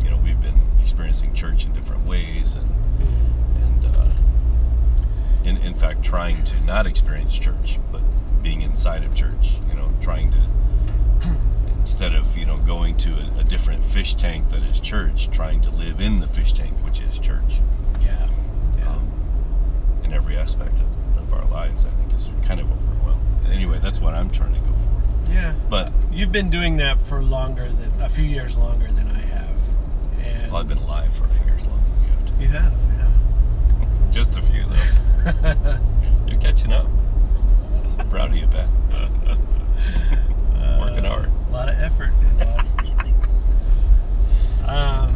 You 0.04 0.10
know, 0.10 0.18
we've 0.18 0.42
been 0.42 0.62
experiencing 0.82 1.34
church 1.34 1.66
in 1.66 1.74
different 1.74 2.06
ways, 2.06 2.54
and 2.54 2.70
and 3.62 3.86
uh, 3.96 4.10
in 5.44 5.58
in 5.58 5.76
fact, 5.76 6.04
trying 6.04 6.44
to 6.46 6.60
not 6.62 6.88
experience 6.88 7.34
church, 7.38 7.80
but 7.92 8.02
being 8.42 8.62
inside 8.62 9.04
of 9.04 9.14
church. 9.14 9.58
You 9.68 9.76
know, 9.76 9.92
trying 10.02 10.32
to 10.32 10.40
instead 11.92 12.16
of 12.16 12.38
you 12.38 12.46
know 12.46 12.58
going 12.60 12.96
to 12.96 13.12
a, 13.12 13.40
a 13.40 13.44
different 13.44 13.84
fish 13.84 14.16
tank 14.16 14.50
that 14.50 14.64
is 14.64 14.80
church, 14.80 15.30
trying 15.30 15.62
to 15.62 15.70
live 15.72 16.00
in 16.00 16.22
the 16.22 16.28
fish 16.28 16.54
tank, 16.54 16.74
which 16.86 17.02
is 17.02 17.20
church, 17.20 17.60
Yeah. 18.02 18.30
Yeah. 18.78 18.88
um, 18.88 19.12
in 20.06 20.14
every 20.14 20.38
aspect 20.38 20.80
of, 20.80 21.18
of 21.18 21.34
our 21.34 21.46
lives. 21.50 21.84
I 21.84 21.90
think 22.02 22.16
is 22.18 22.30
kind 22.48 22.62
of 22.62 22.70
what 22.70 22.80
we're 22.80 23.08
well. 23.12 23.20
Anyway, 23.52 23.80
that's 23.84 24.00
what 24.00 24.14
I'm 24.14 24.30
trying 24.32 24.54
to 24.54 24.60
go 24.62 24.68
for. 24.68 25.32
Yeah, 25.34 25.54
But- 25.70 25.92
you've 26.14 26.32
been 26.32 26.50
doing 26.50 26.78
that 26.78 26.98
for 26.98 27.22
longer 27.22 27.68
than 27.70 28.02
a 28.02 28.08
few 28.10 28.24
years 28.24 28.56
longer 28.56 28.88
than 28.88 29.10
I 29.10 29.20
have, 29.20 29.58
and 30.24 30.50
Well, 30.54 30.62
I've 30.62 30.70
been 30.70 30.78
alive 30.78 31.12
for 31.14 31.26
a 31.26 31.30
few 31.30 31.46
years 31.46 31.66
longer 31.66 31.84
than 31.90 32.02
you 32.04 32.08
have. 32.08 32.26
too. 32.26 32.42
you 32.42 32.48
have, 32.48 32.74
yeah. 32.98 34.12
Just 34.12 34.38
a 34.38 34.42
few, 34.42 34.64
though. 34.64 35.80
You're 36.28 36.40
catching 36.40 36.72
up. 36.72 36.88
Proud 38.10 38.30
of 38.32 38.38
you, 38.38 38.48
Pat. 38.48 38.70
Working 40.80 41.04
hard. 41.04 41.30
A 41.52 41.54
lot 41.54 41.68
of 41.68 41.78
effort 41.80 42.14
um, 44.72 45.14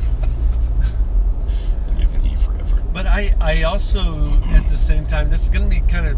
I'm 1.88 1.98
giving 1.98 2.26
E 2.26 2.36
for 2.44 2.54
effort. 2.58 2.82
but 2.92 3.08
I, 3.08 3.34
I 3.40 3.64
also, 3.64 4.34
at 4.50 4.70
the 4.70 4.78
same 4.78 5.06
time, 5.06 5.30
this 5.30 5.44
is 5.44 5.50
going 5.50 5.70
to 5.70 5.70
be 5.70 5.80
kind 5.90 6.08
of 6.08 6.18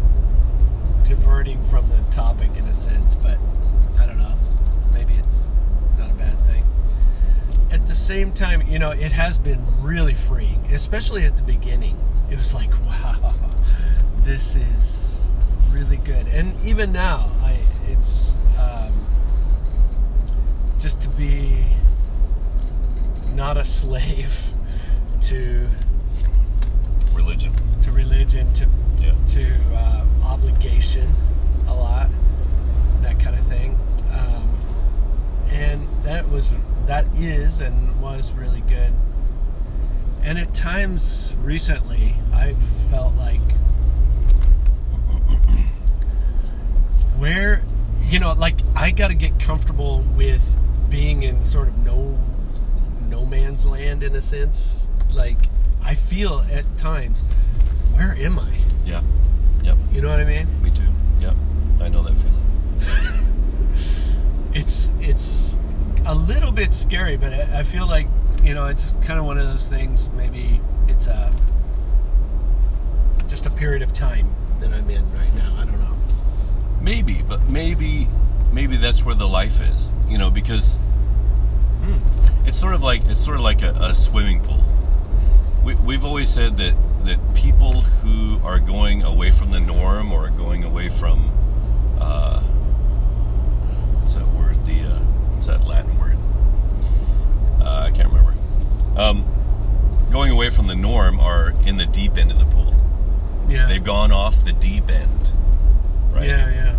diverting 1.04 1.62
from 1.64 1.88
the 1.88 1.98
topic 2.10 2.50
in 2.56 2.64
a 2.66 2.74
sense, 2.74 3.14
but 3.14 3.38
I 3.96 4.06
don't 4.06 4.18
know. 4.18 4.36
Maybe 4.92 5.14
it's 5.14 5.42
not 5.98 6.10
a 6.10 6.14
bad 6.14 6.36
thing. 6.46 6.64
At 7.70 7.86
the 7.86 7.94
same 7.94 8.32
time, 8.32 8.66
you 8.66 8.80
know, 8.80 8.90
it 8.90 9.12
has 9.12 9.38
been 9.38 9.64
really 9.80 10.14
freeing, 10.14 10.64
especially 10.72 11.24
at 11.24 11.36
the 11.36 11.42
beginning. 11.42 11.96
It 12.28 12.36
was 12.36 12.52
like, 12.52 12.72
wow, 12.84 13.34
this 14.24 14.56
is 14.56 15.20
really 15.70 15.98
good. 15.98 16.26
And 16.26 16.58
even 16.66 16.90
now, 16.90 17.30
I 17.40 17.60
it's 17.88 18.32
just 20.78 21.00
to 21.02 21.08
be 21.10 21.64
not 23.34 23.56
a 23.56 23.64
slave 23.64 24.38
to 25.22 25.68
Religion. 27.14 27.52
to 27.82 27.92
religion, 27.92 28.52
to 28.54 28.66
Yeah. 29.00 29.12
to 29.28 29.54
uh, 29.74 30.04
obligation 30.22 31.14
a 31.66 31.74
lot, 31.74 32.10
that 33.02 33.18
kind 33.20 33.38
of 33.38 33.46
thing. 33.46 33.78
Um, 34.12 34.48
and 35.50 35.88
that 36.04 36.28
was 36.28 36.50
that 36.86 37.06
is 37.16 37.60
and 37.60 38.00
was 38.00 38.32
really 38.32 38.60
good. 38.62 38.92
And 40.22 40.38
at 40.38 40.54
times 40.54 41.34
recently, 41.42 42.16
I've 42.32 42.60
felt 42.90 43.14
like 43.16 43.40
where 47.18 47.62
you 48.04 48.18
know, 48.20 48.32
like 48.32 48.58
I 48.74 48.90
got 48.90 49.08
to 49.08 49.14
get 49.14 49.38
comfortable 49.38 50.00
with 50.16 50.42
being 50.88 51.22
in 51.22 51.42
sort 51.44 51.68
of 51.68 51.78
no 51.78 52.18
no 53.08 53.24
man's 53.26 53.64
land 53.64 54.02
in 54.02 54.14
a 54.16 54.20
sense. 54.20 54.86
Like 55.10 55.46
I 55.82 55.94
feel 55.94 56.44
at 56.50 56.64
times, 56.78 57.20
where 57.92 58.12
am 58.12 58.38
I? 58.38 58.60
Yeah. 58.84 59.02
Yep. 59.62 59.76
You 59.92 60.00
know 60.00 60.10
what 60.10 60.20
I 60.20 60.24
mean? 60.24 60.62
Me 60.62 60.70
too. 60.70 60.92
Yep. 61.20 61.34
I 61.80 61.88
know 61.88 62.02
that 62.02 62.14
feeling. 62.14 63.24
It's 64.54 64.90
it's 64.98 65.58
a 66.06 66.14
little 66.14 66.50
bit 66.50 66.72
scary, 66.72 67.16
but 67.16 67.34
I, 67.34 67.58
I 67.60 67.62
feel 67.62 67.86
like 67.86 68.08
you 68.42 68.54
know 68.54 68.66
it's 68.66 68.92
kind 69.02 69.18
of 69.18 69.26
one 69.26 69.38
of 69.38 69.46
those 69.46 69.68
things. 69.68 70.08
Maybe 70.16 70.60
it's 70.88 71.06
a 71.06 71.32
just 73.28 73.44
a 73.44 73.50
period 73.50 73.82
of 73.82 73.92
time 73.92 74.34
that 74.60 74.72
I'm 74.72 74.88
in 74.88 75.12
right 75.12 75.34
now. 75.34 75.54
I 75.58 75.64
don't 75.66 75.78
know. 75.78 75.96
Maybe, 76.80 77.22
but 77.22 77.48
maybe, 77.48 78.08
maybe 78.52 78.78
that's 78.78 79.04
where 79.04 79.14
the 79.14 79.28
life 79.28 79.60
is. 79.60 79.90
You 80.08 80.18
know, 80.18 80.30
because 80.30 80.78
it's 82.48 82.58
sort 82.58 82.74
of 82.74 82.82
like 82.82 83.04
it's 83.04 83.22
sort 83.22 83.36
of 83.36 83.42
like 83.42 83.62
a, 83.62 83.72
a 83.74 83.94
swimming 83.94 84.40
pool. 84.40 84.64
We, 85.62 85.74
we've 85.74 86.04
always 86.04 86.30
said 86.30 86.56
that 86.56 86.74
that 87.04 87.34
people 87.34 87.82
who 87.82 88.40
are 88.42 88.58
going 88.58 89.02
away 89.02 89.30
from 89.30 89.52
the 89.52 89.60
norm 89.60 90.12
or 90.12 90.30
going 90.30 90.64
away 90.64 90.88
from 90.88 91.30
uh, 92.00 92.40
what's 94.00 94.14
that 94.14 94.26
word? 94.28 94.64
The 94.66 94.80
uh, 94.80 94.98
what's 95.34 95.46
that 95.46 95.66
Latin 95.66 95.98
word? 95.98 96.18
Uh, 97.60 97.86
I 97.86 97.90
can't 97.90 98.08
remember. 98.08 98.34
Um, 98.96 99.26
going 100.10 100.30
away 100.30 100.48
from 100.50 100.66
the 100.66 100.74
norm 100.74 101.20
are 101.20 101.50
in 101.66 101.76
the 101.76 101.86
deep 101.86 102.16
end 102.16 102.30
of 102.32 102.38
the 102.38 102.46
pool. 102.46 102.74
Yeah. 103.48 103.68
They've 103.68 103.84
gone 103.84 104.10
off 104.10 104.44
the 104.44 104.52
deep 104.52 104.88
end, 104.88 105.28
right? 106.12 106.26
Yeah, 106.26 106.50
yeah. 106.50 106.76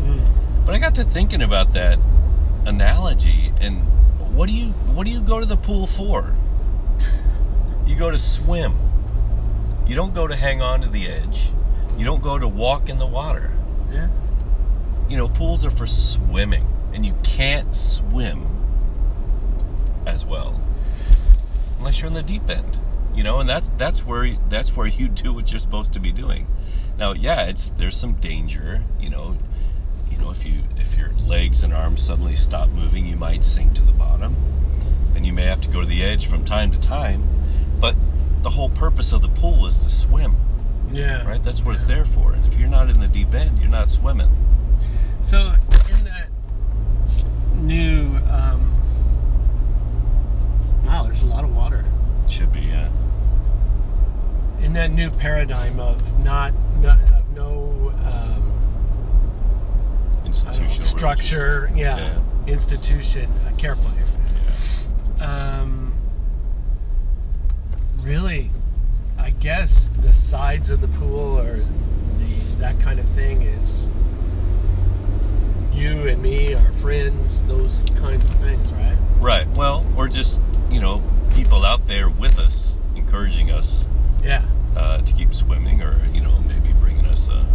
Mm. 0.00 0.64
But 0.64 0.74
I 0.74 0.78
got 0.78 0.94
to 0.96 1.04
thinking 1.04 1.42
about 1.42 1.72
that 1.74 1.98
analogy, 2.68 3.52
and 3.60 3.82
what 4.36 4.46
do 4.46 4.52
you 4.52 4.68
what 4.94 5.04
do 5.04 5.10
you 5.10 5.20
go 5.20 5.40
to 5.40 5.46
the 5.46 5.56
pool 5.56 5.86
for? 5.86 6.34
You 7.86 7.96
go 7.96 8.10
to 8.10 8.18
swim. 8.18 8.76
You 9.86 9.96
don't 9.96 10.12
go 10.12 10.26
to 10.26 10.36
hang 10.36 10.60
on 10.60 10.82
to 10.82 10.88
the 10.88 11.08
edge. 11.08 11.50
You 11.96 12.04
don't 12.04 12.22
go 12.22 12.38
to 12.38 12.46
walk 12.46 12.88
in 12.88 12.98
the 12.98 13.06
water. 13.06 13.50
Yeah. 13.90 14.08
You 15.08 15.16
know, 15.16 15.28
pools 15.28 15.64
are 15.64 15.70
for 15.70 15.86
swimming, 15.86 16.66
and 16.92 17.06
you 17.06 17.14
can't 17.22 17.74
swim 17.74 18.46
as 20.06 20.26
well 20.26 20.60
unless 21.78 22.00
you're 22.00 22.08
in 22.08 22.14
the 22.14 22.22
deep 22.22 22.48
end. 22.50 22.78
You 23.14 23.22
know, 23.24 23.40
and 23.40 23.48
that's 23.48 23.70
that's 23.78 24.04
where 24.04 24.36
that's 24.48 24.76
where 24.76 24.86
you 24.86 25.08
do 25.08 25.32
what 25.32 25.50
you're 25.50 25.60
supposed 25.60 25.92
to 25.94 26.00
be 26.00 26.12
doing. 26.12 26.46
Now, 26.98 27.14
yeah, 27.14 27.46
it's 27.46 27.70
there's 27.70 27.96
some 27.96 28.14
danger. 28.14 28.84
You 29.00 29.10
know, 29.10 29.36
you 30.10 30.18
know 30.18 30.30
if 30.30 30.44
you 30.44 30.62
if 30.76 30.96
your 30.96 31.10
legs 31.26 31.62
and 31.62 31.72
arms 31.72 32.02
suddenly 32.02 32.36
stop 32.36 32.68
moving, 32.70 33.06
you 33.06 33.16
might 33.16 33.44
sink 33.44 33.74
to 33.74 33.82
the 33.82 33.92
bottom, 33.92 34.36
and 35.14 35.26
you 35.26 35.32
may 35.32 35.44
have 35.44 35.60
to 35.62 35.68
go 35.68 35.80
to 35.80 35.86
the 35.86 36.04
edge 36.04 36.26
from 36.26 36.44
time 36.44 36.70
to 36.72 36.78
time. 36.78 37.26
But 37.80 37.94
the 38.42 38.50
whole 38.50 38.70
purpose 38.70 39.12
of 39.12 39.22
the 39.22 39.28
pool 39.28 39.66
is 39.66 39.78
to 39.78 39.90
swim, 39.90 40.36
Yeah. 40.92 41.26
right? 41.26 41.42
That's 41.42 41.62
what 41.64 41.74
it's 41.74 41.86
there 41.86 42.04
for. 42.04 42.32
And 42.32 42.46
if 42.46 42.58
you're 42.58 42.68
not 42.68 42.88
in 42.88 43.00
the 43.00 43.08
deep 43.08 43.34
end, 43.34 43.58
you're 43.58 43.68
not 43.68 43.90
swimming. 43.90 44.30
So 45.22 45.54
in 45.90 46.04
that 46.04 46.28
new 47.56 48.16
um, 48.30 48.74
wow, 50.84 51.02
there's 51.04 51.22
a 51.22 51.26
lot 51.26 51.44
of 51.44 51.54
water. 51.54 51.84
Should 52.28 52.52
be, 52.52 52.60
yeah. 52.60 52.90
In 54.60 54.72
that 54.74 54.90
new 54.92 55.10
paradigm 55.10 55.78
of 55.80 56.18
not, 56.20 56.52
not 56.80 56.98
of 57.12 57.28
no 57.34 57.92
um, 58.04 58.47
I 60.46 60.52
don't 60.52 60.62
know, 60.62 60.84
structure, 60.84 61.70
yeah, 61.74 61.96
Yeah. 61.98 62.18
institution. 62.46 63.30
Uh, 63.46 63.52
careful 63.56 63.90
here. 63.90 64.06
Yeah. 65.18 65.60
Um, 65.60 65.92
really, 68.00 68.50
I 69.18 69.30
guess 69.30 69.90
the 70.00 70.12
sides 70.12 70.70
of 70.70 70.80
the 70.80 70.88
pool 70.88 71.38
or 71.38 71.56
the 72.18 72.34
that 72.58 72.80
kind 72.80 72.98
of 72.98 73.08
thing 73.08 73.42
is 73.42 73.86
you 75.72 76.08
and 76.08 76.20
me, 76.20 76.54
our 76.54 76.72
friends, 76.72 77.40
those 77.42 77.84
kinds 77.96 78.28
of 78.28 78.34
things, 78.40 78.72
right? 78.72 78.96
Right. 79.20 79.48
Well, 79.50 79.86
or 79.96 80.08
just 80.08 80.40
you 80.70 80.80
know 80.80 81.02
people 81.34 81.64
out 81.64 81.86
there 81.86 82.08
with 82.08 82.38
us, 82.38 82.76
encouraging 82.96 83.50
us 83.50 83.84
Yeah. 84.22 84.42
uh, 84.76 84.98
to 85.02 85.12
keep 85.12 85.34
swimming, 85.34 85.82
or 85.82 86.04
you 86.12 86.20
know 86.20 86.38
maybe 86.46 86.72
bringing 86.80 87.06
us 87.06 87.28
a 87.28 87.46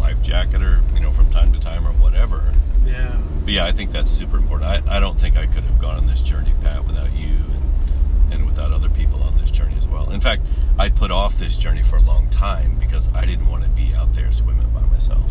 life 0.00 0.11
jacket, 0.22 0.62
or 0.62 0.82
you 0.94 1.00
know 1.00 1.12
from 1.12 1.30
time 1.30 1.52
to 1.52 1.60
time, 1.60 1.86
or 1.86 1.92
whatever. 1.92 2.54
Yeah. 2.84 3.16
But 3.44 3.52
yeah, 3.52 3.64
I 3.66 3.72
think 3.72 3.90
that's 3.92 4.10
super 4.10 4.36
important. 4.36 4.70
I, 4.88 4.96
I 4.96 5.00
don't 5.00 5.18
think 5.18 5.36
I 5.36 5.46
could 5.46 5.64
have 5.64 5.78
gone 5.80 5.96
on 5.96 6.06
this 6.06 6.22
journey, 6.22 6.52
Pat, 6.62 6.86
without 6.86 7.12
you 7.12 7.28
and 7.28 8.32
and 8.32 8.46
without 8.46 8.72
other 8.72 8.88
people 8.88 9.22
on 9.22 9.36
this 9.38 9.50
journey 9.50 9.76
as 9.76 9.86
well. 9.86 10.10
In 10.10 10.20
fact, 10.20 10.42
I 10.78 10.88
put 10.88 11.10
off 11.10 11.38
this 11.38 11.56
journey 11.56 11.82
for 11.82 11.96
a 11.96 12.00
long 12.02 12.30
time 12.30 12.78
because 12.78 13.08
I 13.14 13.24
didn't 13.26 13.48
want 13.50 13.62
to 13.64 13.68
be 13.70 13.94
out 13.94 14.14
there 14.14 14.32
swimming 14.32 14.70
by 14.70 14.80
myself. 14.82 15.30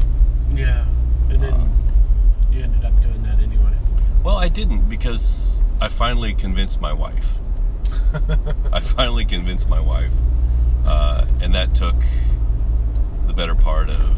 Yeah. 0.53 0.85
And 1.29 1.41
then 1.41 1.53
Uh, 1.53 1.67
you 2.51 2.61
ended 2.63 2.85
up 2.85 3.01
doing 3.01 3.23
that 3.23 3.39
anyway. 3.39 3.73
Well, 4.23 4.37
I 4.37 4.49
didn't 4.49 4.87
because 4.89 5.57
I 5.79 5.87
finally 5.87 6.33
convinced 6.33 6.79
my 6.79 6.93
wife. 6.93 7.35
I 8.71 8.81
finally 8.81 9.25
convinced 9.25 9.67
my 9.67 9.79
wife, 9.79 10.11
uh, 10.85 11.25
and 11.39 11.55
that 11.55 11.73
took 11.73 11.95
the 13.27 13.33
better 13.33 13.55
part 13.55 13.89
of 13.89 14.17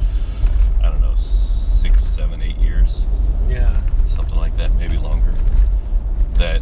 I 0.84 0.90
don't 0.90 1.02
know 1.02 1.16
six, 1.16 2.04
seven, 2.04 2.42
eight 2.42 2.58
years, 2.58 3.06
Yeah. 3.50 3.82
something 4.08 4.36
like 4.36 4.56
that, 4.58 4.74
maybe 4.76 4.98
longer. 4.98 5.34
That 6.36 6.62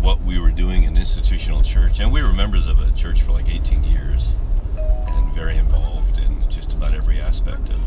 what 0.00 0.20
we 0.22 0.38
were 0.38 0.50
doing 0.50 0.82
in 0.82 0.96
institutional 0.96 1.62
church, 1.62 2.00
and 2.00 2.12
we 2.12 2.22
were 2.22 2.32
members 2.32 2.66
of 2.66 2.78
a 2.80 2.90
church 2.92 3.22
for 3.22 3.32
like 3.32 3.48
18 3.48 3.84
years, 3.84 4.32
and 4.76 5.32
very 5.32 5.56
involved 5.56 6.18
in 6.18 6.48
just 6.50 6.72
about 6.72 6.92
every 6.94 7.20
aspect 7.20 7.68
of 7.68 7.80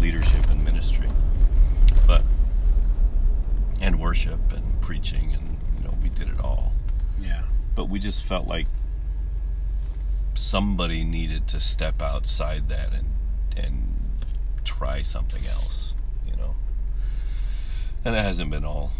leadership 0.00 0.48
and 0.48 0.64
ministry, 0.64 1.08
but 2.06 2.22
and 3.80 3.98
worship 4.00 4.52
and 4.52 4.80
preaching, 4.80 5.32
and 5.32 5.56
you 5.76 5.84
know 5.84 5.94
we 6.02 6.08
did 6.08 6.28
it 6.28 6.40
all 6.40 6.72
Yeah. 7.20 7.42
but 7.74 7.88
we 7.88 7.98
just 7.98 8.22
felt 8.24 8.46
like 8.46 8.66
somebody 10.34 11.04
needed 11.04 11.46
to 11.48 11.60
step 11.60 12.00
outside 12.00 12.68
that 12.68 12.92
and 12.92 13.06
and 13.56 14.01
try 14.64 15.02
something 15.02 15.46
else, 15.46 15.94
you 16.26 16.36
know. 16.36 16.54
And 18.04 18.14
it 18.14 18.22
hasn't 18.22 18.50
been 18.50 18.64
all 18.64 18.92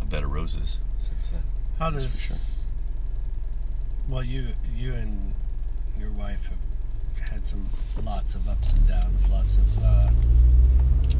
a 0.00 0.04
bed 0.04 0.24
of 0.24 0.30
roses 0.30 0.78
since 0.98 1.28
then. 1.32 1.42
How 1.78 1.90
does 1.90 2.20
sure. 2.20 2.36
well 4.08 4.24
you 4.24 4.48
you 4.76 4.94
and 4.94 5.34
your 5.98 6.10
wife 6.10 6.48
have 6.48 7.30
had 7.30 7.44
some 7.44 7.68
lots 8.04 8.34
of 8.34 8.48
ups 8.48 8.72
and 8.72 8.86
downs, 8.88 9.28
lots 9.28 9.56
of 9.56 9.84
uh, 9.84 10.08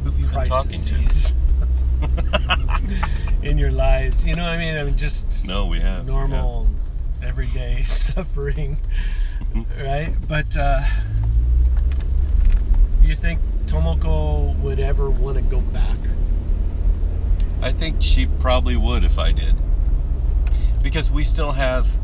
Who 0.03 0.11
have 0.11 0.19
you 0.19 0.27
been 0.27 0.47
talking 0.47 0.81
to? 0.81 1.33
in 3.47 3.57
your 3.57 3.71
lives. 3.71 4.25
You 4.25 4.35
know 4.35 4.43
what 4.43 4.53
I 4.53 4.57
mean? 4.57 4.77
I 4.77 4.83
mean 4.83 4.97
just 4.97 5.25
No, 5.45 5.65
we 5.65 5.79
have 5.81 6.05
normal 6.05 6.67
everyday 7.21 7.83
suffering, 7.85 8.77
right? 9.79 10.15
But 10.27 10.55
uh, 10.57 10.83
you 13.09 13.15
think 13.15 13.39
Tomoko 13.65 14.55
would 14.59 14.79
ever 14.79 15.09
want 15.09 15.35
to 15.35 15.41
go 15.41 15.59
back? 15.59 15.97
I 17.59 17.71
think 17.71 18.03
she 18.03 18.27
probably 18.27 18.77
would 18.77 19.03
if 19.03 19.17
I 19.17 19.31
did, 19.31 19.55
because 20.83 21.09
we 21.09 21.23
still 21.23 21.53
have, 21.53 21.97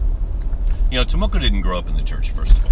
you 0.89 0.97
know, 0.97 1.05
Tomoko 1.05 1.39
didn't 1.39 1.61
grow 1.61 1.77
up 1.77 1.87
in 1.87 1.95
the 1.95 2.01
church 2.01 2.31
first 2.31 2.57
of 2.57 2.65
all, 2.65 2.71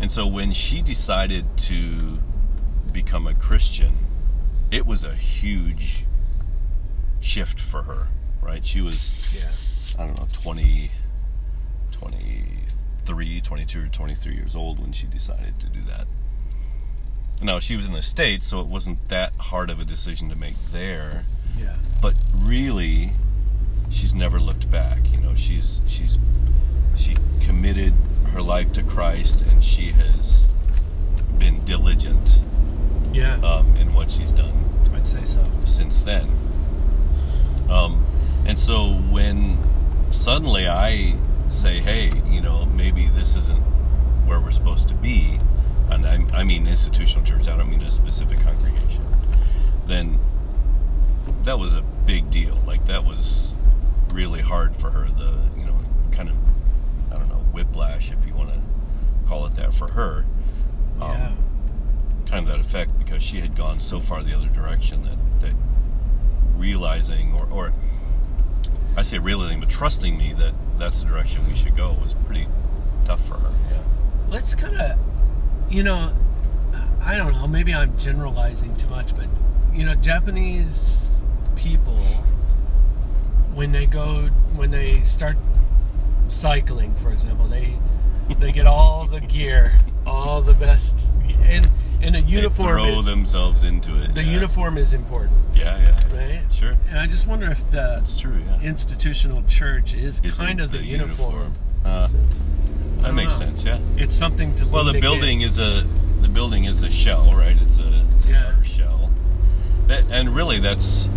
and 0.00 0.10
so 0.10 0.24
when 0.24 0.52
she 0.52 0.80
decided 0.80 1.58
to 1.58 2.20
become 2.92 3.26
a 3.26 3.34
Christian, 3.34 3.98
it 4.70 4.86
was 4.86 5.02
a 5.02 5.14
huge 5.16 6.06
shift 7.20 7.60
for 7.60 7.82
her, 7.82 8.06
right? 8.40 8.64
She 8.64 8.80
was, 8.80 9.34
Yeah. 9.36 9.50
I 9.98 10.06
don't 10.06 10.16
know, 10.16 10.28
20, 10.32 10.92
23, 11.90 13.40
22 13.40 13.82
or 13.82 13.88
23 13.88 14.34
years 14.34 14.54
old 14.54 14.78
when 14.78 14.92
she 14.92 15.06
decided 15.06 15.58
to 15.58 15.66
do 15.66 15.82
that. 15.88 16.06
Now, 17.42 17.58
she 17.60 17.76
was 17.76 17.86
in 17.86 17.92
the 17.92 18.02
States, 18.02 18.46
so 18.46 18.60
it 18.60 18.66
wasn't 18.66 19.08
that 19.08 19.32
hard 19.38 19.70
of 19.70 19.78
a 19.78 19.84
decision 19.84 20.28
to 20.30 20.36
make 20.36 20.54
there, 20.72 21.26
Yeah. 21.58 21.76
but 22.00 22.14
really, 22.34 23.12
she's 23.90 24.14
never 24.14 24.40
looked 24.40 24.70
back. 24.70 25.10
You 25.10 25.18
know, 25.20 25.34
she's, 25.34 25.80
she's, 25.86 26.18
she 26.96 27.16
committed 27.40 27.94
her 28.32 28.40
life 28.42 28.72
to 28.72 28.82
Christ 28.82 29.42
and 29.42 29.62
she 29.62 29.92
has 29.92 30.46
been 31.38 31.64
diligent 31.64 32.38
Yeah. 33.12 33.34
um, 33.42 33.76
in 33.76 33.92
what 33.94 34.10
she's 34.10 34.32
done 34.32 34.64
I'd 34.94 35.06
say 35.06 35.24
so. 35.24 35.46
since 35.64 36.00
then. 36.00 36.30
Um, 37.68 38.04
and 38.46 38.58
so 38.58 38.88
when 38.94 39.58
suddenly 40.10 40.66
I 40.66 41.16
say, 41.50 41.80
hey, 41.80 42.12
you 42.28 42.40
know, 42.40 42.64
maybe 42.64 43.08
this 43.08 43.36
isn't 43.36 43.60
where 44.26 44.40
we're 44.40 44.50
supposed 44.50 44.88
to 44.88 44.94
be, 44.94 45.38
and 45.90 46.06
I, 46.06 46.38
I 46.38 46.44
mean 46.44 46.66
institutional 46.66 47.24
church, 47.24 47.48
I 47.48 47.56
don't 47.56 47.70
mean 47.70 47.82
a 47.82 47.90
specific 47.90 48.40
congregation, 48.40 49.06
then 49.86 50.18
that 51.44 51.58
was 51.58 51.72
a 51.72 51.82
big 51.82 52.30
deal. 52.30 52.60
Like, 52.66 52.86
that 52.86 53.04
was 53.04 53.54
really 54.08 54.40
hard 54.40 54.76
for 54.76 54.90
her. 54.90 55.08
The, 55.08 55.38
you 55.58 55.64
know, 55.64 55.78
kind 56.12 56.28
of, 56.28 56.36
I 57.10 57.18
don't 57.18 57.28
know, 57.28 57.44
whiplash, 57.52 58.10
if 58.10 58.26
you 58.26 58.34
want 58.34 58.52
to 58.54 58.60
call 59.28 59.46
it 59.46 59.54
that, 59.56 59.74
for 59.74 59.88
her. 59.88 60.24
Um, 61.00 61.10
yeah. 61.10 61.32
kind 62.26 62.48
of 62.48 62.56
that 62.56 62.64
effect 62.64 62.98
because 62.98 63.22
she 63.22 63.40
had 63.40 63.54
gone 63.54 63.80
so 63.80 64.00
far 64.00 64.22
the 64.22 64.34
other 64.34 64.48
direction 64.48 65.02
that, 65.04 65.18
that 65.42 65.54
realizing 66.56 67.34
or, 67.34 67.46
or 67.50 67.74
I 68.96 69.02
say 69.02 69.18
realizing 69.18 69.60
but 69.60 69.68
trusting 69.68 70.16
me 70.16 70.32
that 70.38 70.54
that's 70.78 71.00
the 71.02 71.06
direction 71.06 71.46
we 71.46 71.54
should 71.54 71.76
go 71.76 71.92
was 72.02 72.14
pretty 72.14 72.48
tough 73.04 73.22
for 73.28 73.34
her. 73.34 73.52
Yeah. 73.70 73.82
Let's 74.30 74.54
kind 74.54 74.80
of, 74.80 74.98
you 75.68 75.82
know, 75.82 76.12
I 77.02 77.16
don't 77.16 77.32
know, 77.32 77.46
maybe 77.46 77.74
I'm 77.74 77.96
generalizing 77.98 78.76
too 78.76 78.88
much, 78.88 79.14
but, 79.16 79.26
you 79.72 79.84
know, 79.84 79.94
Japanese 79.94 81.06
people, 81.56 81.98
when 83.54 83.72
they 83.72 83.86
go, 83.86 84.26
when 84.54 84.70
they 84.70 85.02
start 85.02 85.36
cycling, 86.28 86.94
for 86.96 87.10
example, 87.12 87.46
they 87.46 87.76
they 88.40 88.50
get 88.50 88.66
all 88.66 89.06
the 89.06 89.20
gear, 89.20 89.80
all 90.04 90.42
the 90.42 90.52
best, 90.54 91.08
and 91.44 91.68
and 92.02 92.16
a 92.16 92.20
uniform 92.20 92.76
they 92.78 92.90
throw 92.90 92.98
is, 93.00 93.06
themselves 93.06 93.62
into 93.62 94.02
it. 94.02 94.14
the 94.14 94.22
yeah. 94.24 94.32
uniform 94.32 94.76
is 94.76 94.92
important, 94.92 95.38
Yeah, 95.54 95.78
yeah. 95.78 96.14
right? 96.42 96.52
Sure. 96.52 96.76
And 96.90 96.98
I 96.98 97.06
just 97.06 97.26
wonder 97.26 97.50
if 97.50 97.60
the 97.70 97.76
That's 97.76 98.16
true, 98.16 98.42
yeah. 98.46 98.60
institutional 98.60 99.42
church 99.44 99.94
is 99.94 100.20
Isn't 100.22 100.44
kind 100.44 100.60
of 100.60 100.72
the, 100.72 100.78
the 100.78 100.84
uniform. 100.84 101.32
uniform. 101.32 101.54
Uh, 101.84 102.08
That 103.02 103.14
makes 103.14 103.32
know. 103.38 103.46
sense, 103.46 103.64
yeah. 103.64 103.78
It's 103.96 104.14
something 104.14 104.54
to 104.56 104.66
Well, 104.66 104.84
the 104.84 105.00
building 105.00 105.38
against. 105.42 105.58
is 105.58 105.84
a 105.84 105.86
the 106.22 106.28
building 106.28 106.64
is 106.64 106.82
a 106.82 106.90
shell, 106.90 107.34
right? 107.34 107.56
It's 107.60 107.78
a, 107.78 108.04
it's 108.16 108.26
Yeah. 108.26 108.60
shell. 108.62 109.10
That, 109.86 110.04
and 110.10 110.34
really, 110.34 110.58
that's 110.60 111.08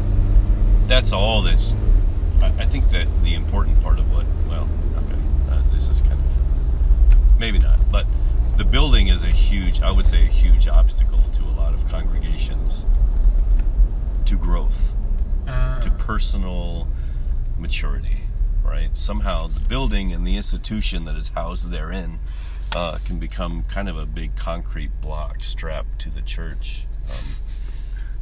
that's 0.88 1.12
all. 1.12 1.42
That's 1.42 1.74
I, 2.42 2.48
I 2.60 2.66
think 2.66 2.90
that 2.92 3.08
the 3.24 3.34
important 3.36 3.82
part 3.82 3.98
of 4.00 4.12
what 4.12 4.26
well, 4.48 4.68
okay, 4.98 5.20
uh, 5.52 5.62
this 5.74 5.88
is 5.90 6.02
kind 6.02 6.14
of 6.14 7.40
maybe 7.40 7.58
not, 7.60 7.92
but 7.92 8.06
the 8.58 8.66
building 8.66 9.08
is 9.08 9.24
a 9.24 9.28
huge, 9.32 9.82
I 9.82 9.90
would 9.92 10.06
say, 10.06 10.26
a 10.26 10.30
huge 10.30 10.68
obstacle 10.68 11.24
to 11.34 11.44
a 11.46 11.54
lot 11.58 11.74
of 11.74 11.88
congregations 11.90 12.86
to 14.26 14.36
growth, 14.36 14.92
Uh, 15.48 15.80
to 15.80 15.90
personal 15.92 16.88
maturity, 17.58 18.19
right? 18.70 18.98
Somehow 18.98 19.48
the 19.48 19.60
building 19.60 20.14
and 20.14 20.26
the 20.26 20.38
institution 20.38 21.06
that 21.06 21.16
is 21.16 21.30
housed 21.30 21.72
therein 21.72 22.20
uh, 22.76 23.00
can 23.04 23.20
become 23.20 23.64
kind 23.64 23.90
of 23.90 23.98
a 23.98 24.06
big 24.06 24.36
concrete 24.36 24.92
block 25.02 25.44
strapped 25.44 26.00
to 26.02 26.10
the 26.10 26.22
church. 26.22 26.86
Um, 27.10 27.36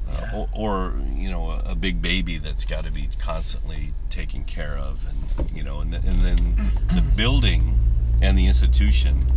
uh, 0.10 0.30
or, 0.34 0.50
or 0.54 1.02
you 1.14 1.30
know 1.30 1.52
a, 1.52 1.72
a 1.72 1.76
big 1.76 2.02
baby 2.02 2.38
that's 2.38 2.64
got 2.64 2.86
to 2.86 2.92
be 2.92 3.10
constantly 3.20 3.94
taken 4.10 4.46
care 4.46 4.78
of 4.78 5.00
and 5.06 5.52
you 5.52 5.62
know 5.62 5.82
and, 5.82 5.92
th- 5.92 6.04
and 6.06 6.24
then 6.24 6.72
the 6.96 7.02
building 7.02 7.78
and 8.22 8.38
the 8.38 8.48
institution 8.48 9.30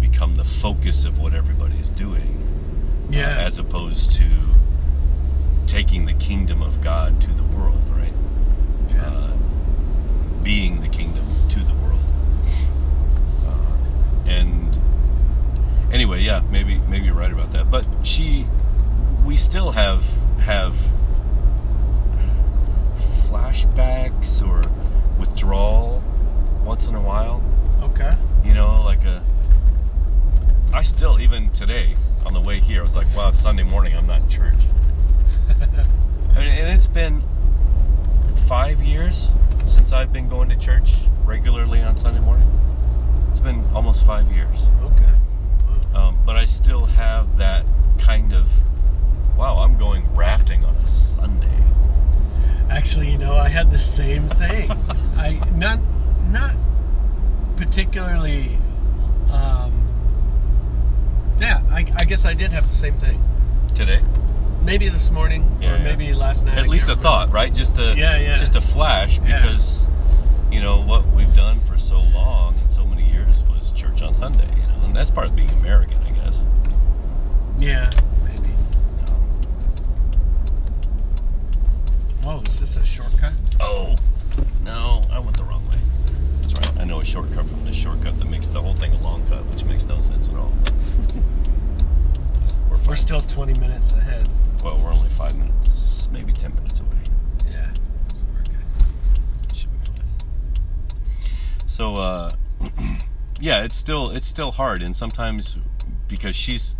become 0.00 0.36
the 0.36 0.42
focus 0.42 1.04
of 1.04 1.16
what 1.20 1.32
everybody's 1.32 1.90
doing 1.90 2.46
uh, 3.12 3.16
as 3.16 3.56
opposed 3.56 4.10
to 4.10 4.28
taking 5.66 6.06
the 6.06 6.14
kingdom 6.14 6.62
of 6.62 6.80
God 6.80 7.20
to 7.22 7.32
the 7.32 7.42
world, 7.42 7.82
right? 7.90 8.12
yeah. 8.90 9.08
Uh, 9.08 9.35
being 10.46 10.80
the 10.80 10.88
kingdom 10.88 11.26
to 11.48 11.58
the 11.58 11.74
world. 11.74 11.98
Uh, 13.44 14.30
and 14.30 14.78
anyway, 15.92 16.20
yeah, 16.20 16.40
maybe 16.52 16.78
maybe 16.78 17.06
you're 17.06 17.16
right 17.16 17.32
about 17.32 17.50
that. 17.50 17.68
But 17.68 17.84
she, 18.04 18.46
we 19.24 19.34
still 19.34 19.72
have 19.72 20.04
have 20.38 20.76
flashbacks 23.26 24.40
or 24.40 24.62
withdrawal 25.18 26.00
once 26.64 26.86
in 26.86 26.94
a 26.94 27.02
while. 27.02 27.42
okay. 27.82 28.16
You 28.44 28.54
know, 28.54 28.82
like 28.82 29.04
a. 29.04 29.24
I 30.72 30.82
still, 30.84 31.18
even 31.18 31.50
today, 31.50 31.96
on 32.24 32.34
the 32.34 32.40
way 32.40 32.60
here, 32.60 32.82
I 32.82 32.84
was 32.84 32.94
like, 32.94 33.12
wow, 33.16 33.30
it's 33.30 33.40
Sunday 33.40 33.64
morning, 33.64 33.96
I'm 33.96 34.06
not 34.06 34.20
in 34.20 34.28
church. 34.28 34.60
and, 35.48 36.38
and 36.38 36.78
it's 36.78 36.86
been 36.86 37.24
five 38.46 38.80
years 38.80 39.30
since 39.86 39.92
I've 39.92 40.12
been 40.12 40.28
going 40.28 40.48
to 40.48 40.56
church 40.56 40.94
regularly 41.24 41.80
on 41.80 41.96
Sunday 41.96 42.18
morning. 42.18 42.50
It's 43.30 43.38
been 43.38 43.64
almost 43.72 44.04
five 44.04 44.28
years. 44.32 44.64
Okay. 44.82 45.12
Um, 45.94 46.18
but 46.26 46.34
I 46.34 46.44
still 46.44 46.86
have 46.86 47.36
that 47.36 47.64
kind 47.96 48.32
of, 48.32 48.48
wow, 49.36 49.58
I'm 49.58 49.78
going 49.78 50.12
rafting 50.12 50.64
on 50.64 50.74
a 50.74 50.88
Sunday. 50.88 51.62
Actually, 52.68 53.12
you 53.12 53.18
know, 53.18 53.36
I 53.36 53.48
had 53.48 53.70
the 53.70 53.78
same 53.78 54.28
thing. 54.28 54.72
I 55.16 55.34
not 55.54 55.78
not 56.30 56.56
particularly. 57.56 58.58
Um, 59.30 59.72
yeah, 61.40 61.62
I, 61.70 61.86
I 61.94 62.04
guess 62.06 62.24
I 62.24 62.34
did 62.34 62.50
have 62.50 62.68
the 62.68 62.76
same 62.76 62.98
thing. 62.98 63.22
Today, 63.76 64.02
Maybe 64.66 64.88
this 64.88 65.12
morning, 65.12 65.58
Yeah, 65.60 65.74
or 65.74 65.76
yeah. 65.76 65.84
maybe 65.84 66.12
last 66.12 66.44
night. 66.44 66.58
I 66.58 66.62
at 66.62 66.66
least 66.68 66.88
a 66.88 66.96
thought, 66.96 67.30
right? 67.30 67.54
Just 67.54 67.78
a 67.78 67.94
Yeah, 67.96 68.16
yeah. 68.18 68.34
just 68.36 68.56
a 68.56 68.60
flash, 68.60 69.20
because 69.20 69.86
you 70.50 70.60
know 70.60 70.80
what 70.80 71.06
we've 71.14 71.32
done 71.36 71.60
for 71.60 71.78
so 71.78 72.00
long 72.00 72.58
and 72.58 72.68
so 72.68 72.84
many 72.84 73.08
years 73.08 73.44
was 73.44 73.70
church 73.70 74.02
on 74.02 74.12
Sunday, 74.12 74.48
you 74.56 74.62
know, 74.66 74.86
and 74.86 74.96
that's 74.96 75.08
part 75.08 75.28
of 75.28 75.36
being 75.36 75.50
American, 75.50 75.98
I 76.02 76.10
guess. 76.10 76.34
Yeah, 77.60 77.90
maybe. 78.24 78.48
Whoa, 82.24 82.42
is 82.48 82.58
this 82.58 82.76
a 82.76 82.84
shortcut? 82.84 83.34
Oh, 83.60 83.94
no, 84.64 85.00
I 85.12 85.20
went 85.20 85.36
the 85.36 85.44
wrong 85.44 85.64
way. 85.68 85.78
That's 86.42 86.54
right. 86.54 86.76
I 86.80 86.84
know 86.84 86.98
a 86.98 87.04
shortcut 87.04 87.46
from 87.48 87.64
this 87.64 87.76
shortcut 87.76 88.18
that 88.18 88.28
makes 88.28 88.48
the 88.48 88.60
whole 88.60 88.74
thing 88.74 88.92
a 88.94 88.98
long 89.00 89.24
cut, 89.28 89.46
which 89.46 89.62
makes 89.64 89.84
no 89.84 90.00
sense 90.00 90.26
at 90.28 90.34
all. 90.34 90.52
We're, 92.68 92.78
We're 92.78 92.96
still 92.96 93.20
20 93.20 93.60
minutes 93.60 93.92
ahead. 93.92 94.28
Well, 94.66 94.78
we're 94.78 94.92
only 94.92 95.08
five 95.10 95.36
minutes, 95.36 96.08
maybe 96.10 96.32
ten 96.32 96.52
minutes 96.54 96.80
away. 96.80 96.90
Yeah, 97.48 97.72
so 98.12 98.18
we're 98.32 98.42
good. 98.42 99.56
Should 99.56 99.70
be 99.72 99.78
fine. 99.86 101.68
So, 101.68 101.94
uh, 101.94 102.30
yeah, 103.40 103.62
it's 103.62 103.76
still 103.76 104.10
it's 104.10 104.26
still 104.26 104.50
hard, 104.50 104.82
and 104.82 104.96
sometimes 104.96 105.56
because 106.08 106.34
she's, 106.34 106.74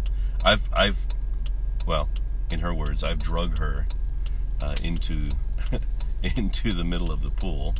I've 0.44 0.68
I've, 0.72 1.06
well, 1.86 2.08
in 2.50 2.58
her 2.60 2.74
words, 2.74 3.04
I've 3.04 3.20
drug 3.20 3.58
her 3.58 3.86
uh, 4.62 4.74
into 4.82 5.28
into 6.36 6.72
the 6.72 6.84
middle 6.84 7.12
of 7.12 7.22
the 7.22 7.30
pool. 7.30 7.74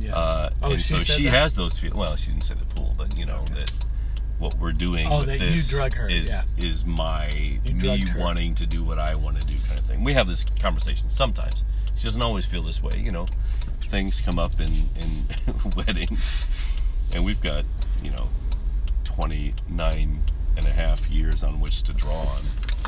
Yeah. 0.00 0.16
Uh, 0.16 0.50
Oh, 0.62 0.72
and 0.72 0.80
so 0.80 0.98
she 0.98 1.24
that? 1.24 1.30
has 1.30 1.54
those 1.54 1.78
feelings. 1.78 1.96
Well, 1.98 2.16
she 2.16 2.30
didn't 2.30 2.44
say 2.44 2.54
the 2.54 2.64
pool, 2.74 2.94
but 2.96 3.18
you 3.18 3.26
know 3.26 3.44
Okay. 3.50 3.54
that 3.54 3.70
what 4.38 4.58
we're 4.58 4.72
doing 4.72 5.06
Oh, 5.10 5.18
with 5.18 5.26
that 5.28 5.40
you 5.40 5.50
this 5.56 5.68
drug 5.68 5.94
her, 5.94 6.08
is 6.08 6.28
yeah. 6.28 6.42
is 6.58 6.84
my 6.84 7.28
You 7.64 7.74
me 7.74 8.00
her. 8.06 8.18
wanting 8.20 8.54
to 8.56 8.66
do 8.66 8.84
what 8.84 8.98
I 8.98 9.14
want 9.14 9.40
to 9.40 9.46
do, 9.46 9.54
kind 9.66 9.78
of 9.78 9.86
thing. 9.86 10.04
We 10.04 10.14
have 10.14 10.28
this 10.28 10.44
conversation 10.60 11.08
sometimes. 11.10 11.64
She 11.94 12.04
doesn't 12.04 12.22
always 12.22 12.44
feel 12.44 12.62
this 12.62 12.82
way, 12.82 12.98
you 12.98 13.10
know. 13.10 13.26
Things 13.80 14.20
come 14.20 14.38
up 14.38 14.60
in 14.60 14.90
in 14.96 15.26
weddings, 15.76 16.46
and 17.14 17.24
we've 17.24 17.40
got 17.40 17.64
you 18.02 18.10
know 18.10 18.28
29 19.04 20.22
and 20.56 20.64
a 20.66 20.72
half 20.72 21.08
years 21.08 21.42
on 21.44 21.60
which 21.60 21.82
to 21.82 21.92
draw 21.92 22.22
on 22.22 22.40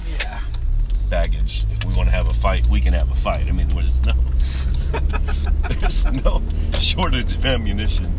yeah. 0.08 0.40
Baggage. 1.08 1.64
If 1.72 1.84
we 1.84 1.94
want 1.94 2.08
to 2.08 2.12
have 2.14 2.28
a 2.28 2.34
fight, 2.34 2.66
we 2.68 2.80
can 2.80 2.92
have 2.94 3.10
a 3.10 3.14
fight. 3.14 3.46
I 3.48 3.52
mean, 3.52 3.68
there's 3.68 4.00
no 4.04 4.14
there's 5.68 6.04
no 6.06 6.42
shortage 6.78 7.32
of 7.34 7.44
ammunition, 7.44 8.12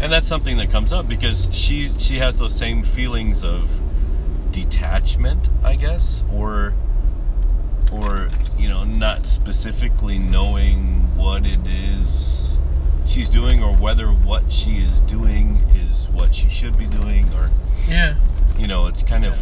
and 0.00 0.12
that's 0.12 0.26
something 0.28 0.56
that 0.58 0.70
comes 0.70 0.92
up 0.92 1.08
because 1.08 1.48
she 1.52 1.90
she 1.98 2.18
has 2.18 2.38
those 2.38 2.54
same 2.54 2.82
feelings 2.82 3.44
of 3.44 3.70
detachment, 4.50 5.48
I 5.62 5.76
guess, 5.76 6.24
or 6.32 6.74
or 7.92 8.30
you 8.56 8.68
know, 8.68 8.84
not 8.84 9.26
specifically 9.26 10.18
knowing 10.18 11.16
what 11.16 11.44
it 11.46 11.66
is 11.66 12.58
she's 13.06 13.28
doing 13.28 13.62
or 13.62 13.74
whether 13.74 14.08
what 14.08 14.52
she 14.52 14.78
is 14.78 15.00
doing 15.00 15.56
is 15.74 16.06
what 16.08 16.32
she 16.34 16.48
should 16.48 16.78
be 16.78 16.86
doing 16.86 17.32
or 17.34 17.50
Yeah. 17.88 18.14
you 18.56 18.68
know, 18.68 18.86
it's 18.86 19.02
kind 19.02 19.24
of 19.24 19.36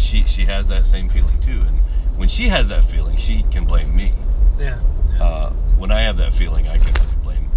she 0.00 0.24
she 0.24 0.44
has 0.46 0.66
that 0.68 0.86
same 0.86 1.08
feeling 1.08 1.40
too, 1.40 1.60
and 1.66 1.80
when 2.16 2.28
she 2.28 2.48
has 2.48 2.68
that 2.68 2.84
feeling, 2.84 3.16
she 3.16 3.44
can 3.50 3.64
blame 3.64 3.94
me. 3.94 4.12
Yeah. 4.58 4.80
Uh, 5.20 5.50
when 5.76 5.90
I 5.90 6.02
have 6.02 6.16
that 6.18 6.32
feeling, 6.32 6.68
I 6.68 6.78
can 6.78 6.96
only 6.98 7.16
blame 7.22 7.50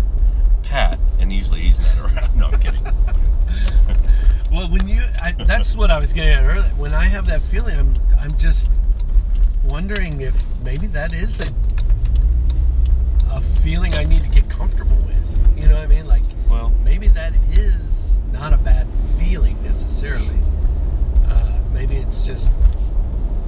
Pat, 0.64 1.00
and 1.20 1.32
usually 1.32 1.62
he's 1.62 1.80
not 1.80 1.98
around. 2.16 2.36
No, 2.36 2.48
I'm 2.48 2.60
kidding. 2.60 2.86
Well, 4.52 4.68
when 4.70 4.86
you, 4.86 5.02
I, 5.22 5.32
that's 5.32 5.78
what 5.78 5.90
I 5.92 5.98
was 5.98 6.12
getting 6.12 6.34
at 6.34 6.44
earlier. 6.44 6.70
When 6.76 6.92
I 6.94 7.06
have 7.06 7.26
that 7.28 7.42
feeling, 7.42 7.80
I'm, 7.80 7.94
I'm 8.20 8.38
just 8.38 8.70
wondering 9.64 10.20
if 10.20 10.44
maybe 10.62 10.88
that 10.88 11.14
is 11.14 11.40
a, 11.40 11.48
a 13.30 13.40
feeling 13.40 13.94
I 13.94 14.04
need 14.04 14.24
to 14.24 14.30
get 14.30 14.50
comfortable 14.50 14.98
with. 15.08 15.58
You 15.58 15.70
know 15.70 15.76
what 15.76 15.84
I 15.84 15.88
mean? 15.88 16.06
Like, 16.06 16.24
Well, 16.50 16.74
maybe 16.84 17.08
that 17.10 17.34
is 17.52 18.22
not 18.34 18.52
a 18.52 18.58
bad 18.58 18.88
feeling 19.18 19.62
necessarily. 19.64 20.31
Just 22.32 22.54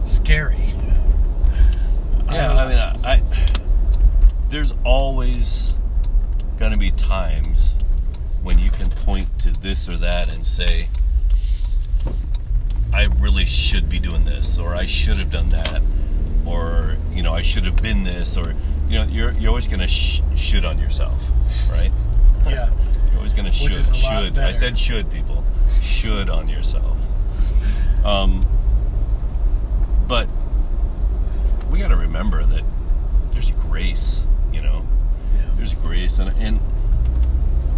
scary. 0.03 0.73
yeah, 2.25 2.47
don't 2.47 2.57
I 2.57 2.67
mean, 2.67 2.77
I, 2.77 3.13
I 3.13 3.23
there's 4.49 4.73
always 4.83 5.75
gonna 6.59 6.77
be 6.77 6.91
times 6.91 7.75
when 8.41 8.59
you 8.59 8.69
can 8.69 8.89
point 8.89 9.39
to 9.39 9.51
this 9.51 9.87
or 9.87 9.95
that 9.99 10.27
and 10.27 10.45
say, 10.45 10.89
I 12.91 13.05
really 13.05 13.45
should 13.45 13.87
be 13.87 13.99
doing 13.99 14.25
this, 14.25 14.57
or 14.57 14.75
I 14.75 14.85
should 14.85 15.15
have 15.15 15.31
done 15.31 15.47
that, 15.49 15.81
or 16.45 16.97
you 17.13 17.23
know, 17.23 17.33
I 17.33 17.41
should 17.41 17.63
have 17.63 17.77
been 17.77 18.03
this, 18.03 18.35
or 18.35 18.53
you 18.89 18.99
know, 18.99 19.05
you're 19.05 19.31
you're 19.31 19.47
always 19.51 19.69
gonna 19.69 19.87
sh- 19.87 20.19
should 20.35 20.65
on 20.65 20.77
yourself, 20.77 21.21
right? 21.71 21.93
yeah. 22.45 22.69
You're 23.11 23.19
always 23.19 23.33
gonna 23.33 23.53
should 23.53 23.75
is 23.75 23.91
a 23.91 23.93
lot 23.93 24.25
should. 24.25 24.39
I 24.39 24.51
said 24.51 24.77
should, 24.77 25.09
people 25.09 25.45
should 25.81 26.29
on 26.29 26.49
yourself. 26.49 26.97
Um, 28.03 28.45
but 30.07 30.27
we 31.71 31.79
got 31.79 31.87
to 31.89 31.95
remember 31.95 32.45
that 32.45 32.63
there's 33.31 33.51
grace, 33.51 34.25
you 34.51 34.61
know. 34.61 34.85
Yeah. 35.35 35.51
There's 35.57 35.73
grace, 35.75 36.19
and 36.19 36.29
and 36.37 36.59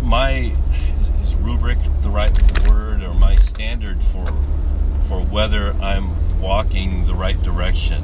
my 0.01 0.53
is, 1.01 1.09
is 1.29 1.35
rubric 1.35 1.77
the 2.01 2.09
right 2.09 2.31
word, 2.67 3.01
or 3.03 3.13
my 3.13 3.35
standard 3.35 4.03
for 4.03 4.25
for 5.07 5.21
whether 5.21 5.73
I'm 5.73 6.39
walking 6.41 7.05
the 7.07 7.15
right 7.15 7.41
direction. 7.41 8.03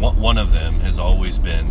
One 0.00 0.18
one 0.20 0.38
of 0.38 0.52
them 0.52 0.80
has 0.80 0.98
always 0.98 1.38
been: 1.38 1.70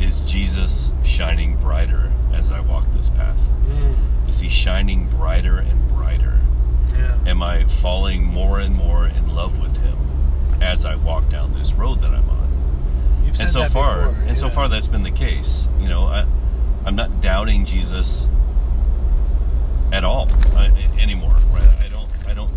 Is 0.00 0.20
Jesus 0.20 0.92
shining 1.04 1.56
brighter 1.56 2.12
as 2.32 2.50
I 2.50 2.60
walk 2.60 2.90
this 2.92 3.10
path? 3.10 3.40
Mm, 3.66 4.28
Is 4.28 4.40
he 4.40 4.48
shining 4.48 5.08
brighter 5.08 5.58
and 5.58 5.78
brighter? 5.88 5.89
Yeah. 6.92 7.18
Am 7.26 7.42
I 7.42 7.64
falling 7.64 8.24
more 8.24 8.58
and 8.60 8.74
more 8.74 9.06
in 9.06 9.34
love 9.34 9.58
with 9.60 9.76
him 9.78 9.98
as 10.60 10.84
I 10.84 10.96
walk 10.96 11.28
down 11.28 11.54
this 11.54 11.72
road 11.72 12.00
that 12.02 12.12
I'm 12.12 12.28
on? 12.28 13.22
You've 13.24 13.40
and 13.40 13.50
so 13.50 13.68
far, 13.68 14.08
before, 14.08 14.24
and 14.24 14.38
so 14.38 14.48
far, 14.48 14.68
that's 14.68 14.88
been 14.88 15.02
the 15.02 15.10
case. 15.10 15.68
You 15.78 15.88
know, 15.88 16.06
I, 16.06 16.26
I'm 16.84 16.96
not 16.96 17.20
doubting 17.20 17.64
Jesus 17.64 18.28
at 19.92 20.04
all 20.04 20.28
uh, 20.54 20.70
anymore. 20.98 21.36
Right? 21.52 21.68
I 21.68 21.88
don't. 21.88 22.08
I 22.26 22.34
don't. 22.34 22.50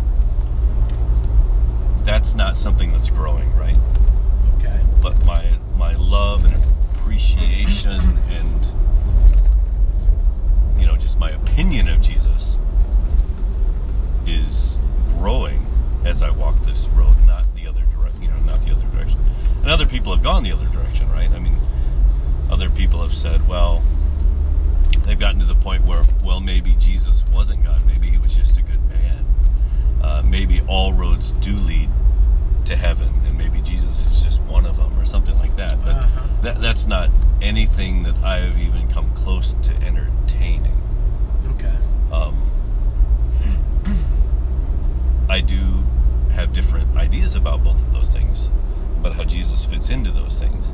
That's 2.04 2.34
not 2.34 2.56
something 2.58 2.92
that's 2.92 3.10
growing, 3.10 3.54
right? 3.56 3.78
Okay. 4.58 4.80
But 5.02 5.24
my 5.24 5.58
my 5.76 5.94
love 5.94 6.44
and 6.44 6.54
appreciation 6.94 8.18
and 8.28 8.66
you 10.78 10.86
know 10.86 10.96
just 10.96 11.18
my 11.18 11.30
opinion 11.30 11.88
of 11.88 12.00
Jesus 12.00 12.56
is 14.26 14.78
growing 15.18 15.66
as 16.04 16.22
I 16.22 16.30
walk 16.30 16.62
this 16.64 16.86
road, 16.88 17.16
not 17.26 17.44
the 17.54 17.66
other 17.66 17.82
direction. 17.82 18.22
You 18.22 18.30
know, 18.30 18.38
not 18.40 18.64
the 18.64 18.72
other 18.72 18.86
direction. 18.88 19.18
And 19.62 19.70
other 19.70 19.86
people 19.86 20.14
have 20.14 20.22
gone 20.22 20.42
the 20.42 20.43
other 20.54 20.66
direction, 20.68 21.10
right? 21.10 21.30
I 21.30 21.38
mean, 21.38 21.58
other 22.50 22.70
people 22.70 23.02
have 23.02 23.14
said, 23.14 23.46
well, 23.48 23.82
they've 25.06 25.18
gotten 25.18 25.40
to 25.40 25.46
the 25.46 25.54
point 25.54 25.84
where, 25.84 26.04
well, 26.22 26.40
maybe 26.40 26.74
Jesus 26.78 27.24
wasn't 27.32 27.64
God. 27.64 27.84
Maybe 27.86 28.08
he 28.10 28.18
was 28.18 28.34
just 28.34 28.56
a 28.56 28.62
good 28.62 28.82
man. 28.88 29.24
Uh, 30.02 30.22
maybe 30.24 30.60
all 30.68 30.92
roads 30.92 31.32
do 31.40 31.56
lead 31.56 31.90
to 32.66 32.76
heaven, 32.76 33.22
and 33.26 33.36
maybe 33.36 33.60
Jesus 33.60 34.06
is 34.06 34.22
just 34.22 34.40
one 34.42 34.64
of 34.66 34.76
them, 34.76 34.98
or 34.98 35.04
something 35.04 35.36
like 35.38 35.54
that. 35.56 35.82
But 35.84 35.96
Uh-huh. 35.96 36.26
that, 36.42 36.60
that's 36.62 36.86
not 36.86 37.10
anything 37.42 38.04
that 38.04 38.14
I 38.22 38.38
have 38.38 38.58
even 38.58 38.88
come 38.88 39.10
close 39.14 39.54
to 39.64 39.72
entertaining. 39.82 40.80
Okay. 41.50 41.74
Um, 42.12 42.40
I 45.28 45.40
do 45.40 45.84
have 46.32 46.52
different 46.52 46.96
ideas 46.96 47.34
about 47.34 47.62
both 47.64 47.76
of 47.82 47.92
those 47.92 48.08
things, 48.08 48.48
about 49.04 49.16
how 49.16 49.24
Jesus 49.24 49.66
fits 49.66 49.90
into 49.90 50.10
those 50.10 50.34
things. 50.36 50.66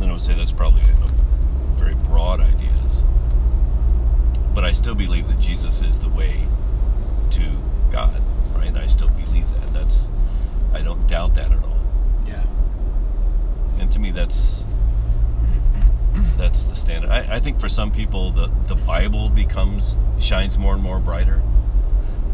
And 0.00 0.10
I 0.10 0.12
would 0.12 0.20
say 0.20 0.34
that's 0.34 0.50
probably 0.50 0.82
a 0.82 1.12
very 1.76 1.94
broad 1.94 2.40
ideas. 2.40 3.04
But 4.52 4.64
I 4.64 4.72
still 4.72 4.96
believe 4.96 5.28
that 5.28 5.38
Jesus 5.38 5.80
is 5.80 5.96
the 6.00 6.08
way 6.08 6.48
to 7.30 7.56
God, 7.92 8.20
right? 8.52 8.76
I 8.76 8.88
still 8.88 9.10
believe 9.10 9.48
that. 9.60 9.72
That's 9.72 10.08
I 10.72 10.82
don't 10.82 11.06
doubt 11.06 11.36
that 11.36 11.52
at 11.52 11.62
all. 11.62 11.78
Yeah. 12.26 12.42
And 13.78 13.88
to 13.92 14.00
me, 14.00 14.10
that's 14.10 14.66
that's 16.36 16.64
the 16.64 16.74
standard. 16.74 17.10
I, 17.10 17.36
I 17.36 17.38
think 17.38 17.60
for 17.60 17.68
some 17.68 17.92
people, 17.92 18.32
the 18.32 18.50
the 18.66 18.74
Bible 18.74 19.28
becomes 19.28 19.96
shines 20.18 20.58
more 20.58 20.74
and 20.74 20.82
more 20.82 20.98
brighter, 20.98 21.40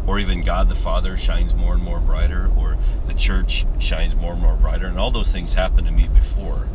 or 0.07 0.19
even 0.19 0.43
God 0.43 0.69
the 0.69 0.75
Father 0.75 1.17
shines 1.17 1.53
more 1.53 1.73
and 1.73 1.83
more 1.83 1.99
brighter, 1.99 2.51
or 2.55 2.77
the 3.07 3.13
church 3.13 3.65
shines 3.79 4.15
more 4.15 4.33
and 4.33 4.41
more 4.41 4.55
brighter, 4.55 4.87
and 4.87 4.99
all 4.99 5.11
those 5.11 5.31
things 5.31 5.53
happened 5.53 5.87
to 5.87 5.93
me 5.93 6.07
before. 6.07 6.67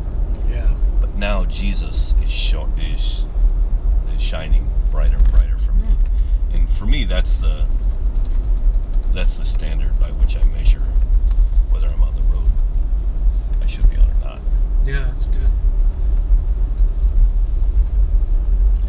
Yeah. 0.49 0.73
But 0.99 1.15
now 1.15 1.45
Jesus 1.45 2.13
is 2.21 2.29
show, 2.29 2.69
is 2.77 3.25
is 4.13 4.21
shining 4.21 4.69
brighter 4.91 5.15
and 5.15 5.31
brighter 5.31 5.57
for 5.57 5.71
me, 5.71 5.95
and 6.53 6.69
for 6.69 6.85
me, 6.85 7.05
that's 7.05 7.35
the 7.35 7.65
that's 9.13 9.35
the 9.35 9.45
standard 9.45 9.99
by 9.99 10.11
which 10.11 10.37
I 10.37 10.43
measure 10.43 10.83
whether 11.69 11.87
I'm 11.89 12.01
on 12.01 12.15
the 12.15 12.21
road 12.33 12.51
I 13.61 13.65
should 13.65 13.89
be 13.89 13.97
on 13.97 14.09
or 14.09 14.23
not. 14.23 14.39
Yeah, 14.85 15.11
that's 15.13 15.27
good. 15.27 15.49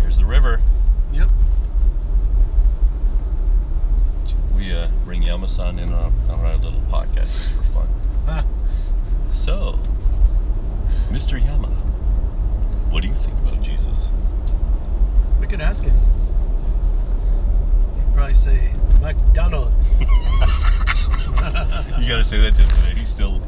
Here's 0.01 0.17
the 0.17 0.25
river. 0.25 0.61
Yep. 1.13 1.29
We 4.63 4.73
uh, 4.73 4.87
bring 5.05 5.25
Yama-san 5.25 5.81
in 5.81 5.93
on, 5.93 6.15
on 6.31 6.39
our 6.39 6.57
little 6.57 6.83
podcast 6.83 7.27
just 7.33 7.53
for 7.53 7.65
fun. 7.65 8.47
So, 9.35 9.81
Mr. 11.11 11.45
Yama, 11.45 11.67
what 12.89 13.01
do 13.03 13.09
you 13.09 13.15
think 13.15 13.37
about 13.41 13.61
Jesus? 13.61 14.09
we 15.41 15.49
could 15.49 15.61
ask 15.61 15.83
him. 15.83 15.99
He'd 17.97 18.15
probably 18.15 18.35
say 18.35 18.73
McDonald's. 19.01 20.01
You 22.01 22.09
gotta 22.09 22.23
say 22.23 22.39
that 22.43 22.55
to 22.55 22.63
him 22.63 22.69
today. 22.71 23.01
He 23.01 23.05
still 23.05 23.43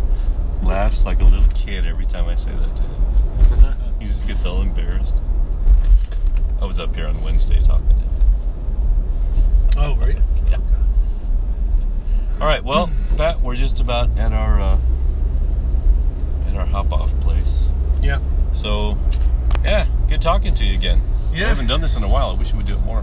laughs 0.65 1.05
like 1.05 1.21
a 1.21 1.25
little 1.25 1.47
kid 1.55 1.87
every 1.87 2.07
time 2.07 2.27
I 2.27 2.35
say 2.35 2.51
that 2.51 2.77
to 2.77 2.83
him. 2.83 3.77
He 4.01 4.09
just 4.09 4.27
gets 4.27 4.45
all 4.45 4.63
embarrassed. 4.63 5.15
I 6.61 6.65
was 6.65 6.81
up 6.81 6.93
here 6.97 7.07
on 7.07 7.23
Wednesday 7.23 7.63
talking 7.65 7.89
to 7.89 7.95
him. 7.95 8.11
oh, 9.77 9.95
right. 9.95 10.19
All 12.45 12.51
right, 12.51 12.63
well, 12.63 12.91
Pat, 13.17 13.41
we're 13.41 13.55
just 13.57 13.81
about 13.81 14.19
at 14.19 14.35
our 14.35 14.61
uh, 14.61 14.79
at 16.47 16.55
our 16.55 16.67
hop 16.67 16.93
off 16.93 17.19
place. 17.21 17.69
Yeah. 18.03 18.19
So, 18.55 18.99
yeah, 19.65 19.87
good 20.11 20.21
talking 20.21 20.55
to 20.57 20.63
you 20.67 20.75
again. 20.75 21.01
We 21.33 21.39
Yeah. 21.41 21.49
haven't 21.49 21.69
done 21.69 21.81
this 21.81 21.97
in 21.97 22.03
a 22.03 22.07
while. 22.09 22.29
I 22.29 22.35
wish 22.35 22.53
we 22.53 22.59
would 22.59 22.67
do 22.67 22.75
it 22.75 22.83
more. 22.85 23.03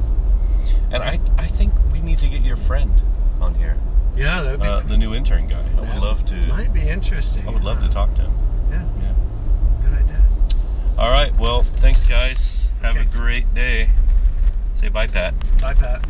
And 0.91 1.01
I, 1.01 1.19
I 1.39 1.47
think 1.47 1.73
we 1.91 2.01
need 2.01 2.19
to 2.19 2.29
get 2.29 2.43
your 2.43 2.55
friend 2.55 3.01
on 3.41 3.55
here, 3.55 3.77
Yeah, 4.15 4.41
that'd 4.43 4.61
be. 4.61 4.67
uh, 4.67 4.81
the 4.81 4.95
new 4.95 5.15
intern 5.15 5.47
guy. 5.47 5.65
I 5.75 5.81
would 5.91 6.03
love 6.03 6.23
to. 6.27 6.35
Might 6.35 6.71
be 6.71 6.87
interesting. 6.87 7.47
I 7.47 7.51
would 7.51 7.63
love 7.63 7.81
to 7.81 7.89
talk 7.89 8.13
to 8.17 8.21
him. 8.21 8.33
Yeah. 8.69 8.83
Yeah. 8.99 9.13
Good 9.81 10.03
idea. 10.03 10.23
All 10.99 11.09
right. 11.09 11.35
Well, 11.35 11.63
thanks, 11.63 12.03
guys. 12.03 12.59
Have 12.83 12.95
a 12.95 13.05
great 13.05 13.55
day. 13.55 13.89
Say 14.79 14.89
bye, 14.89 15.07
Pat. 15.07 15.33
Bye, 15.59 15.73
Pat. 15.73 16.05